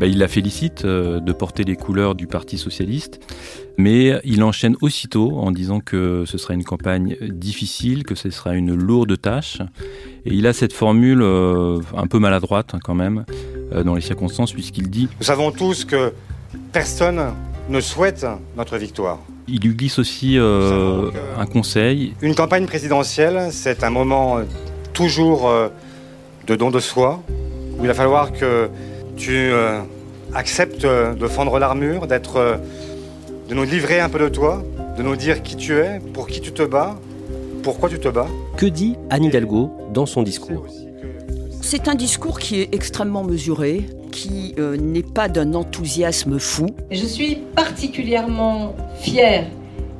Bah, 0.00 0.06
il 0.06 0.18
la 0.18 0.28
félicite 0.28 0.84
euh, 0.84 1.18
de 1.18 1.32
porter 1.32 1.64
les 1.64 1.74
couleurs 1.74 2.14
du 2.14 2.28
Parti 2.28 2.56
socialiste, 2.56 3.20
mais 3.78 4.20
il 4.24 4.44
enchaîne 4.44 4.76
aussitôt 4.80 5.38
en 5.38 5.50
disant 5.50 5.80
que 5.80 6.24
ce 6.24 6.38
sera 6.38 6.54
une 6.54 6.62
campagne 6.62 7.16
difficile, 7.20 8.04
que 8.04 8.14
ce 8.14 8.30
sera 8.30 8.54
une 8.54 8.74
lourde 8.74 9.20
tâche. 9.20 9.60
Et 10.24 10.34
il 10.34 10.46
a 10.46 10.52
cette 10.52 10.72
formule 10.72 11.20
euh, 11.22 11.80
un 11.96 12.06
peu 12.06 12.20
maladroite 12.20 12.74
hein, 12.74 12.78
quand 12.82 12.94
même 12.94 13.24
euh, 13.72 13.82
dans 13.82 13.96
les 13.96 14.00
circonstances, 14.00 14.52
puisqu'il 14.52 14.88
dit⁇ 14.88 15.06
Nous 15.18 15.24
savons 15.24 15.50
tous 15.50 15.84
que 15.84 16.12
personne 16.72 17.20
ne 17.68 17.80
souhaite 17.80 18.24
notre 18.56 18.76
victoire. 18.76 19.18
Il 19.50 19.60
lui 19.60 19.74
glisse 19.74 19.98
aussi 19.98 20.38
euh, 20.38 21.10
un 21.38 21.46
conseil. 21.46 22.14
Une 22.20 22.34
campagne 22.34 22.66
présidentielle, 22.66 23.48
c'est 23.50 23.82
un 23.82 23.90
moment 23.90 24.40
toujours 24.92 25.48
euh, 25.48 25.68
de 26.46 26.54
don 26.54 26.70
de 26.70 26.80
soi, 26.80 27.22
où 27.78 27.82
il 27.82 27.86
va 27.86 27.94
falloir 27.94 28.32
que 28.32 28.68
tu 29.16 29.32
euh, 29.32 29.80
acceptes 30.34 30.84
de 30.84 31.26
fendre 31.26 31.58
l'armure, 31.58 32.06
d'être, 32.06 32.60
de 33.48 33.54
nous 33.54 33.64
livrer 33.64 34.00
un 34.00 34.10
peu 34.10 34.18
de 34.18 34.28
toi, 34.28 34.62
de 34.96 35.02
nous 35.02 35.16
dire 35.16 35.42
qui 35.42 35.56
tu 35.56 35.78
es, 35.78 36.00
pour 36.12 36.26
qui 36.26 36.40
tu 36.40 36.52
te 36.52 36.62
bats, 36.62 36.96
pourquoi 37.62 37.88
tu 37.88 37.98
te 37.98 38.08
bats. 38.08 38.28
Que 38.56 38.66
dit 38.66 38.96
Anne 39.08 39.24
Hidalgo 39.24 39.70
dans 39.94 40.06
son 40.06 40.22
discours? 40.22 40.66
C'est 41.70 41.86
un 41.86 41.94
discours 41.94 42.38
qui 42.38 42.62
est 42.62 42.74
extrêmement 42.74 43.24
mesuré, 43.24 43.84
qui 44.10 44.54
euh, 44.58 44.78
n'est 44.78 45.02
pas 45.02 45.28
d'un 45.28 45.52
enthousiasme 45.52 46.38
fou. 46.38 46.64
Je 46.90 47.04
suis 47.04 47.36
particulièrement 47.54 48.74
fière 48.98 49.44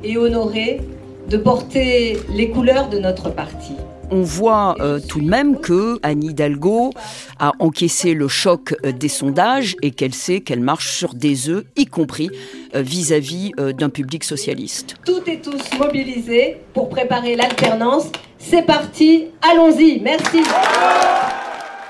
et 0.02 0.16
honorée 0.16 0.80
de 1.28 1.36
porter 1.36 2.20
les 2.30 2.48
couleurs 2.48 2.88
de 2.88 2.98
notre 2.98 3.28
parti. 3.28 3.74
On 4.10 4.22
voit 4.22 4.76
euh, 4.80 4.98
tout 4.98 5.20
de 5.20 5.28
même 5.28 5.60
que 5.60 5.98
Anne 6.02 6.24
Hidalgo 6.24 6.92
a 7.38 7.52
encaissé 7.58 8.14
le 8.14 8.28
choc 8.28 8.74
euh, 8.86 8.92
des 8.92 9.10
sondages 9.10 9.76
et 9.82 9.90
qu'elle 9.90 10.14
sait 10.14 10.40
qu'elle 10.40 10.60
marche 10.60 10.96
sur 10.96 11.12
des 11.12 11.50
œufs, 11.50 11.64
y 11.76 11.84
compris 11.84 12.30
vis-à-vis 12.74 13.52
d'un 13.76 13.90
public 13.90 14.24
socialiste. 14.24 14.94
Toutes 15.04 15.28
et 15.28 15.38
tous 15.38 15.78
mobilisés 15.78 16.62
pour 16.72 16.88
préparer 16.88 17.36
l'alternance. 17.36 18.06
C'est 18.38 18.64
parti, 18.64 19.26
allons-y. 19.42 20.00
Merci. 20.00 20.38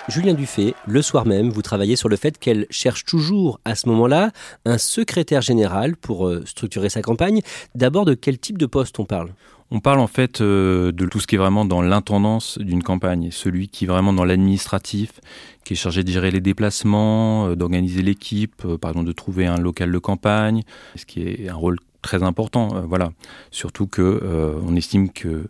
Julien 0.09 0.33
Dufay, 0.33 0.75
le 0.87 1.03
soir 1.03 1.27
même, 1.27 1.51
vous 1.51 1.61
travaillez 1.61 1.95
sur 1.95 2.09
le 2.09 2.17
fait 2.17 2.39
qu'elle 2.39 2.67
cherche 2.71 3.05
toujours 3.05 3.61
à 3.67 3.75
ce 3.75 3.91
moment-là 3.91 4.31
un 4.65 4.79
secrétaire 4.79 5.43
général 5.43 5.97
pour 5.97 6.27
euh, 6.27 6.43
structurer 6.47 6.89
sa 6.89 7.03
campagne. 7.03 7.43
D'abord, 7.75 8.07
de 8.07 8.15
quel 8.15 8.39
type 8.39 8.57
de 8.57 8.65
poste 8.65 8.99
on 8.99 9.05
parle? 9.05 9.35
On 9.71 9.81
parle 9.81 10.01
en 10.01 10.07
fait 10.07 10.41
euh, 10.41 10.93
de 10.93 11.05
tout 11.05 11.21
ce 11.21 11.27
qui 11.27 11.35
est 11.35 11.39
vraiment 11.39 11.67
dans 11.67 11.83
l'intendance 11.83 12.57
d'une 12.59 12.83
campagne, 12.83 13.29
celui 13.31 13.69
qui 13.69 13.85
est 13.85 13.89
vraiment 13.89 14.15
dans 14.15 14.25
l'administratif, 14.25 15.21
qui 15.63 15.75
est 15.75 15.77
chargé 15.77 16.03
de 16.05 16.11
gérer 16.11 16.31
les 16.31 16.41
déplacements, 16.41 17.49
euh, 17.49 17.55
d'organiser 17.55 18.01
l'équipe, 18.01 18.67
par 18.81 18.93
exemple 18.93 19.09
de 19.09 19.13
trouver 19.13 19.45
un 19.45 19.59
local 19.59 19.93
de 19.93 19.99
campagne, 19.99 20.63
ce 20.97 21.05
qui 21.05 21.21
est 21.21 21.51
un 21.51 21.55
rôle 21.55 21.77
très 22.03 22.23
important. 22.23 22.83
voilà, 22.87 23.11
surtout 23.51 23.87
que 23.87 24.61
on 24.65 24.77
estime 24.77 25.11
que 25.11 25.49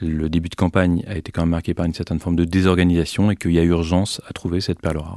le 0.00 0.28
début 0.28 0.48
de 0.48 0.54
campagne 0.54 1.04
a 1.06 1.16
été 1.16 1.32
quand 1.32 1.42
même 1.42 1.50
marqué 1.50 1.74
par 1.74 1.86
une 1.86 1.94
certaine 1.94 2.20
forme 2.20 2.36
de 2.36 2.44
désorganisation 2.44 3.30
et 3.30 3.36
qu'il 3.36 3.52
y 3.52 3.58
a 3.58 3.62
urgence 3.62 4.20
à 4.28 4.32
trouver 4.32 4.60
cette 4.60 4.80
perle 4.80 4.98
rare. 4.98 5.16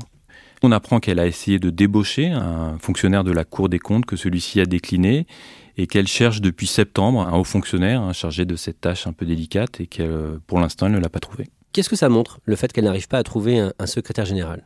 On 0.65 0.71
apprend 0.71 0.99
qu'elle 0.99 1.19
a 1.19 1.27
essayé 1.27 1.59
de 1.59 1.69
débaucher 1.69 2.27
un 2.27 2.77
fonctionnaire 2.79 3.25
de 3.25 3.33
la 3.33 3.43
Cour 3.43 3.67
des 3.67 3.79
comptes, 3.79 4.05
que 4.05 4.15
celui-ci 4.15 4.61
a 4.61 4.65
décliné, 4.65 5.27
et 5.75 5.87
qu'elle 5.87 6.07
cherche 6.07 6.39
depuis 6.39 6.67
septembre 6.67 7.21
un 7.27 7.37
haut 7.37 7.43
fonctionnaire 7.43 8.01
hein, 8.01 8.13
chargé 8.13 8.45
de 8.45 8.55
cette 8.55 8.79
tâche 8.79 9.05
un 9.05 9.11
peu 9.11 9.25
délicate 9.25 9.81
et 9.81 9.87
que 9.87 10.39
pour 10.47 10.59
l'instant 10.59 10.85
elle 10.85 10.93
ne 10.93 10.99
l'a 10.99 11.09
pas 11.09 11.19
trouvé. 11.19 11.49
Qu'est-ce 11.73 11.89
que 11.89 11.95
ça 11.95 12.09
montre, 12.09 12.39
le 12.45 12.55
fait 12.55 12.71
qu'elle 12.71 12.85
n'arrive 12.85 13.07
pas 13.07 13.17
à 13.17 13.23
trouver 13.23 13.59
un 13.77 13.85
secrétaire 13.87 14.25
général? 14.25 14.65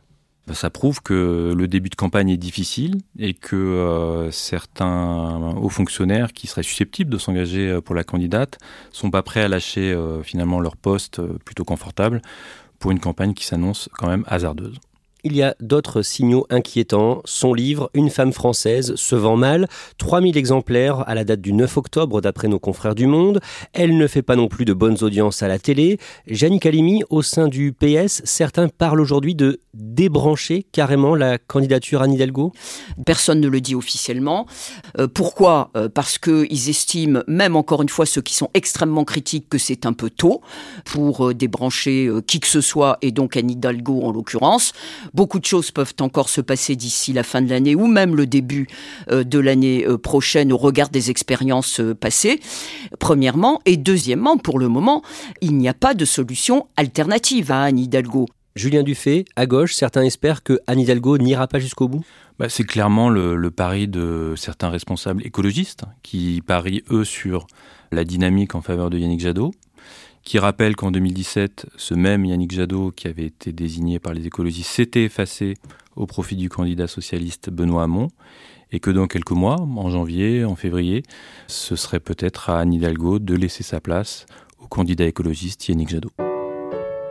Ça 0.54 0.70
prouve 0.70 1.02
que 1.02 1.52
le 1.56 1.68
début 1.68 1.90
de 1.90 1.94
campagne 1.94 2.30
est 2.30 2.36
difficile 2.36 2.98
et 3.18 3.34
que 3.34 3.56
euh, 3.56 4.30
certains 4.30 5.54
hauts 5.56 5.68
fonctionnaires 5.68 6.32
qui 6.32 6.46
seraient 6.46 6.62
susceptibles 6.62 7.10
de 7.10 7.18
s'engager 7.18 7.68
euh, 7.68 7.80
pour 7.80 7.94
la 7.94 8.04
candidate 8.04 8.58
sont 8.92 9.10
pas 9.10 9.22
prêts 9.22 9.42
à 9.42 9.48
lâcher 9.48 9.92
euh, 9.92 10.22
finalement 10.22 10.60
leur 10.60 10.76
poste 10.76 11.20
plutôt 11.44 11.64
confortable 11.64 12.22
pour 12.78 12.90
une 12.90 13.00
campagne 13.00 13.34
qui 13.34 13.44
s'annonce 13.44 13.88
quand 13.98 14.08
même 14.08 14.24
hasardeuse. 14.26 14.78
Il 15.30 15.36
y 15.36 15.42
a 15.42 15.54
d'autres 15.60 16.00
signaux 16.00 16.46
inquiétants. 16.48 17.20
Son 17.26 17.52
livre, 17.52 17.90
Une 17.92 18.08
femme 18.08 18.32
française, 18.32 18.94
se 18.94 19.14
vend 19.14 19.36
mal. 19.36 19.68
3000 19.98 20.38
exemplaires 20.38 21.06
à 21.06 21.14
la 21.14 21.22
date 21.24 21.42
du 21.42 21.52
9 21.52 21.76
octobre, 21.76 22.22
d'après 22.22 22.48
nos 22.48 22.58
confrères 22.58 22.94
du 22.94 23.06
Monde. 23.06 23.40
Elle 23.74 23.98
ne 23.98 24.06
fait 24.06 24.22
pas 24.22 24.36
non 24.36 24.48
plus 24.48 24.64
de 24.64 24.72
bonnes 24.72 24.96
audiences 25.02 25.42
à 25.42 25.48
la 25.48 25.58
télé. 25.58 25.98
Janine 26.28 26.60
Calimi, 26.60 27.02
au 27.10 27.20
sein 27.20 27.46
du 27.48 27.74
PS, 27.74 28.22
certains 28.24 28.68
parlent 28.68 29.02
aujourd'hui 29.02 29.34
de 29.34 29.60
débrancher 29.74 30.64
carrément 30.72 31.14
la 31.14 31.36
candidature 31.36 32.00
à 32.00 32.08
Hidalgo 32.08 32.52
Personne 33.04 33.40
ne 33.40 33.48
le 33.48 33.60
dit 33.60 33.74
officiellement. 33.74 34.46
Euh, 34.98 35.08
pourquoi? 35.08 35.70
Euh, 35.76 35.90
Parce 35.90 36.16
qu'ils 36.16 36.70
estiment, 36.70 37.20
même 37.26 37.54
encore 37.54 37.82
une 37.82 37.90
fois 37.90 38.06
ceux 38.06 38.22
qui 38.22 38.34
sont 38.34 38.48
extrêmement 38.54 39.04
critiques, 39.04 39.50
que 39.50 39.58
c'est 39.58 39.84
un 39.84 39.92
peu 39.92 40.08
tôt 40.08 40.40
pour 40.86 41.28
euh, 41.28 41.34
débrancher 41.34 42.10
qui 42.26 42.40
que 42.40 42.46
ce 42.46 42.62
soit, 42.62 42.96
et 43.02 43.12
donc 43.12 43.36
Anne 43.36 43.50
Hidalgo 43.50 44.00
en 44.02 44.12
l'occurrence. 44.12 44.72
Beaucoup 45.18 45.40
de 45.40 45.44
choses 45.44 45.72
peuvent 45.72 45.96
encore 45.98 46.28
se 46.28 46.40
passer 46.40 46.76
d'ici 46.76 47.12
la 47.12 47.24
fin 47.24 47.42
de 47.42 47.50
l'année 47.50 47.74
ou 47.74 47.88
même 47.88 48.14
le 48.14 48.24
début 48.24 48.68
euh, 49.10 49.24
de 49.24 49.40
l'année 49.40 49.84
euh, 49.84 49.98
prochaine 49.98 50.52
au 50.52 50.56
regard 50.56 50.90
des 50.90 51.10
expériences 51.10 51.80
euh, 51.80 51.92
passées, 51.92 52.38
premièrement. 53.00 53.60
Et 53.66 53.76
deuxièmement, 53.76 54.36
pour 54.36 54.60
le 54.60 54.68
moment, 54.68 55.02
il 55.40 55.56
n'y 55.56 55.68
a 55.68 55.74
pas 55.74 55.94
de 55.94 56.04
solution 56.04 56.68
alternative 56.76 57.50
à 57.50 57.62
Anne 57.62 57.80
Hidalgo. 57.80 58.28
Julien 58.54 58.84
Dufay, 58.84 59.24
à 59.34 59.46
gauche, 59.46 59.74
certains 59.74 60.02
espèrent 60.02 60.44
que 60.44 60.60
Anne 60.68 60.78
Hidalgo 60.78 61.18
n'ira 61.18 61.48
pas 61.48 61.58
jusqu'au 61.58 61.88
bout 61.88 62.04
bah, 62.38 62.48
C'est 62.48 62.62
clairement 62.62 63.10
le, 63.10 63.50
pari 63.50 63.88
de 63.88 64.34
certains 64.36 64.68
responsables 64.68 65.26
écologistes 65.26 65.82
qui 66.04 66.44
parient, 66.46 66.84
eux, 66.92 67.02
sur 67.02 67.48
la 67.90 68.04
dynamique 68.04 68.54
en 68.54 68.62
faveur 68.62 68.88
de 68.88 68.98
Yannick 68.98 69.18
Jadot 69.18 69.50
qui 70.28 70.38
rappelle 70.38 70.76
qu'en 70.76 70.90
2017, 70.90 71.68
ce 71.78 71.94
même 71.94 72.26
Yannick 72.26 72.52
Jadot, 72.52 72.90
qui 72.90 73.08
avait 73.08 73.24
été 73.24 73.50
désigné 73.50 73.98
par 73.98 74.12
les 74.12 74.26
écologistes, 74.26 74.68
s'était 74.68 75.04
effacé 75.04 75.54
au 75.96 76.04
profit 76.04 76.36
du 76.36 76.50
candidat 76.50 76.86
socialiste 76.86 77.48
Benoît 77.48 77.84
Hamon, 77.84 78.08
et 78.70 78.78
que 78.78 78.90
dans 78.90 79.06
quelques 79.06 79.30
mois, 79.30 79.58
en 79.58 79.88
janvier, 79.88 80.44
en 80.44 80.54
février, 80.54 81.02
ce 81.46 81.76
serait 81.76 81.98
peut-être 81.98 82.50
à 82.50 82.60
Anne 82.60 82.74
Hidalgo 82.74 83.18
de 83.18 83.34
laisser 83.34 83.62
sa 83.62 83.80
place 83.80 84.26
au 84.62 84.66
candidat 84.66 85.06
écologiste 85.06 85.66
Yannick 85.66 85.88
Jadot. 85.88 86.10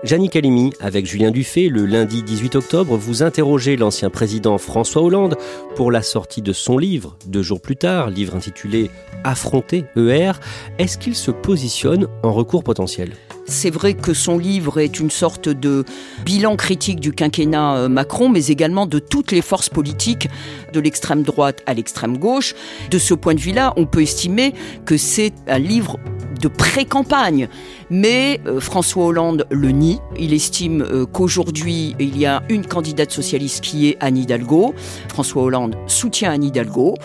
Jannick 0.04 0.34
Calimi, 0.34 0.74
avec 0.80 1.08
Julien 1.08 1.32
Dufay, 1.32 1.70
le 1.70 1.86
lundi 1.86 2.22
18 2.22 2.56
octobre, 2.56 2.96
vous 2.96 3.24
interrogez 3.24 3.78
l'ancien 3.78 4.12
président 4.12 4.58
François 4.60 5.02
Hollande 5.02 5.38
pour 5.76 5.92
la 5.92 6.04
sortie 6.04 6.44
de 6.44 6.54
son 6.54 6.78
livre, 6.78 7.18
deux 7.26 7.42
jours 7.42 7.62
plus 7.62 7.78
tard, 7.78 8.12
livre 8.12 8.36
intitulé 8.36 8.92
Affronter 9.24 9.86
ER. 9.96 10.34
Est-ce 10.78 11.00
qu'il 11.00 11.16
se 11.16 11.32
positionne 11.32 12.08
en 12.22 12.32
recours 12.32 12.64
potentiel? 12.64 13.14
C'est 13.48 13.70
vrai 13.70 13.94
que 13.94 14.14
son 14.14 14.38
livre 14.38 14.80
est 14.80 15.00
une 15.00 15.10
sorte 15.10 15.50
de 15.50 15.86
bilan 16.26 16.56
critique 16.56 17.00
du 17.00 17.14
quinquennat 17.14 17.76
euh, 17.76 17.90
Macron, 17.90 18.30
mais 18.30 18.48
également 18.48 18.86
de 18.86 19.00
toutes 19.00 19.32
les 19.32 19.42
forces 19.42 19.70
politiques, 19.70 20.28
de 20.74 20.80
l'extrême 20.80 21.24
droite 21.24 21.62
à 21.66 21.74
l'extrême 21.74 22.18
gauche. 22.18 22.54
De 22.92 23.00
ce 23.00 23.14
point 23.14 23.34
de 23.34 23.40
vue-là, 23.40 23.74
on 23.78 23.86
peut 23.86 24.02
estimer 24.02 24.54
que 24.86 24.98
c'est 24.98 25.34
un 25.48 25.60
livre 25.60 25.98
de 26.42 26.48
pré-campagne. 26.48 27.48
Mais 27.90 28.42
euh, 28.46 28.60
François 28.60 29.06
Hollande 29.06 29.48
le 29.50 29.70
nie. 29.70 30.00
Il 30.20 30.34
estime 30.34 30.82
euh, 30.82 31.06
qu'aujourd'hui, 31.06 31.96
il 32.00 32.18
y 32.18 32.26
a 32.26 32.44
une 32.50 32.66
candidate 32.66 33.12
socialiste 33.12 33.62
qui 33.62 33.88
est 33.88 33.98
Anne 34.02 34.18
Hidalgo. 34.18 34.76
François 35.08 35.44
Hollande 35.44 35.76
soutient 35.88 36.32
Anne 36.32 36.44
Hidalgo. 36.44 36.96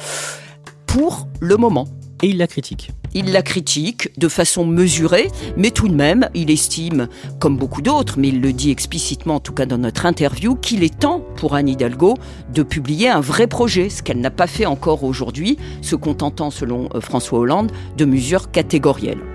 pour 0.87 1.29
le 1.41 1.57
moment. 1.57 1.87
Et 2.23 2.29
il 2.29 2.39
la 2.39 2.47
critique. 2.47 2.91
Il 3.15 3.33
la 3.33 3.43
critique 3.43 4.17
de 4.19 4.29
façon 4.29 4.65
mesurée, 4.65 5.29
mais 5.57 5.71
tout 5.71 5.89
de 5.89 5.95
même, 5.95 6.29
il 6.35 6.51
estime, 6.51 7.09
comme 7.41 7.57
beaucoup 7.57 7.83
d'autres, 7.83 8.19
mais 8.19 8.29
il 8.29 8.41
le 8.41 8.53
dit 8.53 8.71
explicitement 8.71 9.35
en 9.35 9.41
tout 9.41 9.53
cas 9.53 9.67
dans 9.67 9.79
notre 9.79 10.07
interview, 10.07 10.55
qu'il 10.55 10.83
est 10.85 10.99
temps 11.01 11.21
pour 11.37 11.55
Anne 11.55 11.69
Hidalgo 11.69 12.15
de 12.55 12.63
publier 12.63 13.09
un 13.09 13.21
vrai 13.21 13.49
projet, 13.49 13.91
ce 13.91 14.03
qu'elle 14.03 14.21
n'a 14.21 14.31
pas 14.31 14.47
fait 14.47 14.67
encore 14.67 15.05
aujourd'hui, 15.05 15.59
se 15.83 15.97
contentant, 15.97 16.51
selon 16.51 16.89
euh, 16.95 17.01
François 17.01 17.41
Hollande, 17.41 17.73
de 17.97 18.05
mesures 18.05 18.51
catégorielles. 18.51 19.32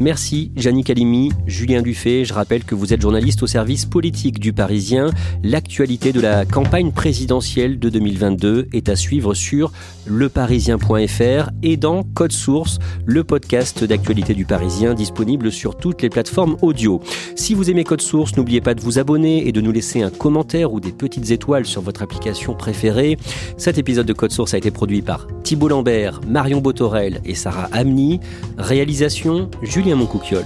Merci 0.00 0.52
Jannick 0.54 0.86
Calimi, 0.86 1.32
Julien 1.46 1.82
Dufay. 1.82 2.24
Je 2.24 2.32
rappelle 2.32 2.62
que 2.62 2.76
vous 2.76 2.92
êtes 2.92 3.00
journaliste 3.00 3.42
au 3.42 3.48
service 3.48 3.84
politique 3.84 4.38
du 4.38 4.52
Parisien. 4.52 5.10
L'actualité 5.42 6.12
de 6.12 6.20
la 6.20 6.44
campagne 6.44 6.92
présidentielle 6.92 7.80
de 7.80 7.88
2022 7.88 8.68
est 8.72 8.88
à 8.88 8.94
suivre 8.94 9.34
sur 9.34 9.72
leparisien.fr 10.06 11.50
et 11.64 11.76
dans 11.76 12.04
Code 12.04 12.30
Source, 12.30 12.78
le 13.06 13.24
podcast 13.24 13.82
d'actualité 13.82 14.34
du 14.34 14.44
Parisien 14.44 14.94
disponible 14.94 15.50
sur 15.50 15.76
toutes 15.76 16.02
les 16.02 16.10
plateformes 16.10 16.56
audio. 16.62 17.00
Si 17.34 17.54
vous 17.54 17.68
aimez 17.68 17.82
Code 17.82 18.00
Source, 18.00 18.36
n'oubliez 18.36 18.60
pas 18.60 18.74
de 18.74 18.80
vous 18.80 19.00
abonner 19.00 19.48
et 19.48 19.52
de 19.52 19.60
nous 19.60 19.72
laisser 19.72 20.02
un 20.02 20.10
commentaire 20.10 20.72
ou 20.72 20.78
des 20.78 20.92
petites 20.92 21.32
étoiles 21.32 21.66
sur 21.66 21.82
votre 21.82 22.02
application 22.02 22.54
préférée. 22.54 23.18
Cet 23.56 23.78
épisode 23.78 24.06
de 24.06 24.12
Code 24.12 24.30
Source 24.30 24.54
a 24.54 24.58
été 24.58 24.70
produit 24.70 25.02
par 25.02 25.26
Thibault 25.48 25.68
Lambert, 25.68 26.20
Marion 26.26 26.60
Botorel 26.60 27.22
et 27.24 27.34
Sarah 27.34 27.70
Amni. 27.72 28.20
Réalisation 28.58 29.50
Julien 29.62 29.94
mon 29.94 30.04
Moncouquiole. 30.04 30.44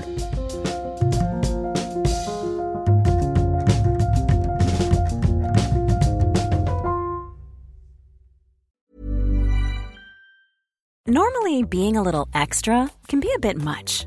Normally, 11.08 11.64
being 11.64 11.96
a 11.96 12.02
little 12.02 12.28
extra 12.32 12.88
can 13.08 13.18
be 13.18 13.28
a 13.34 13.40
bit 13.40 13.56
much, 13.56 14.06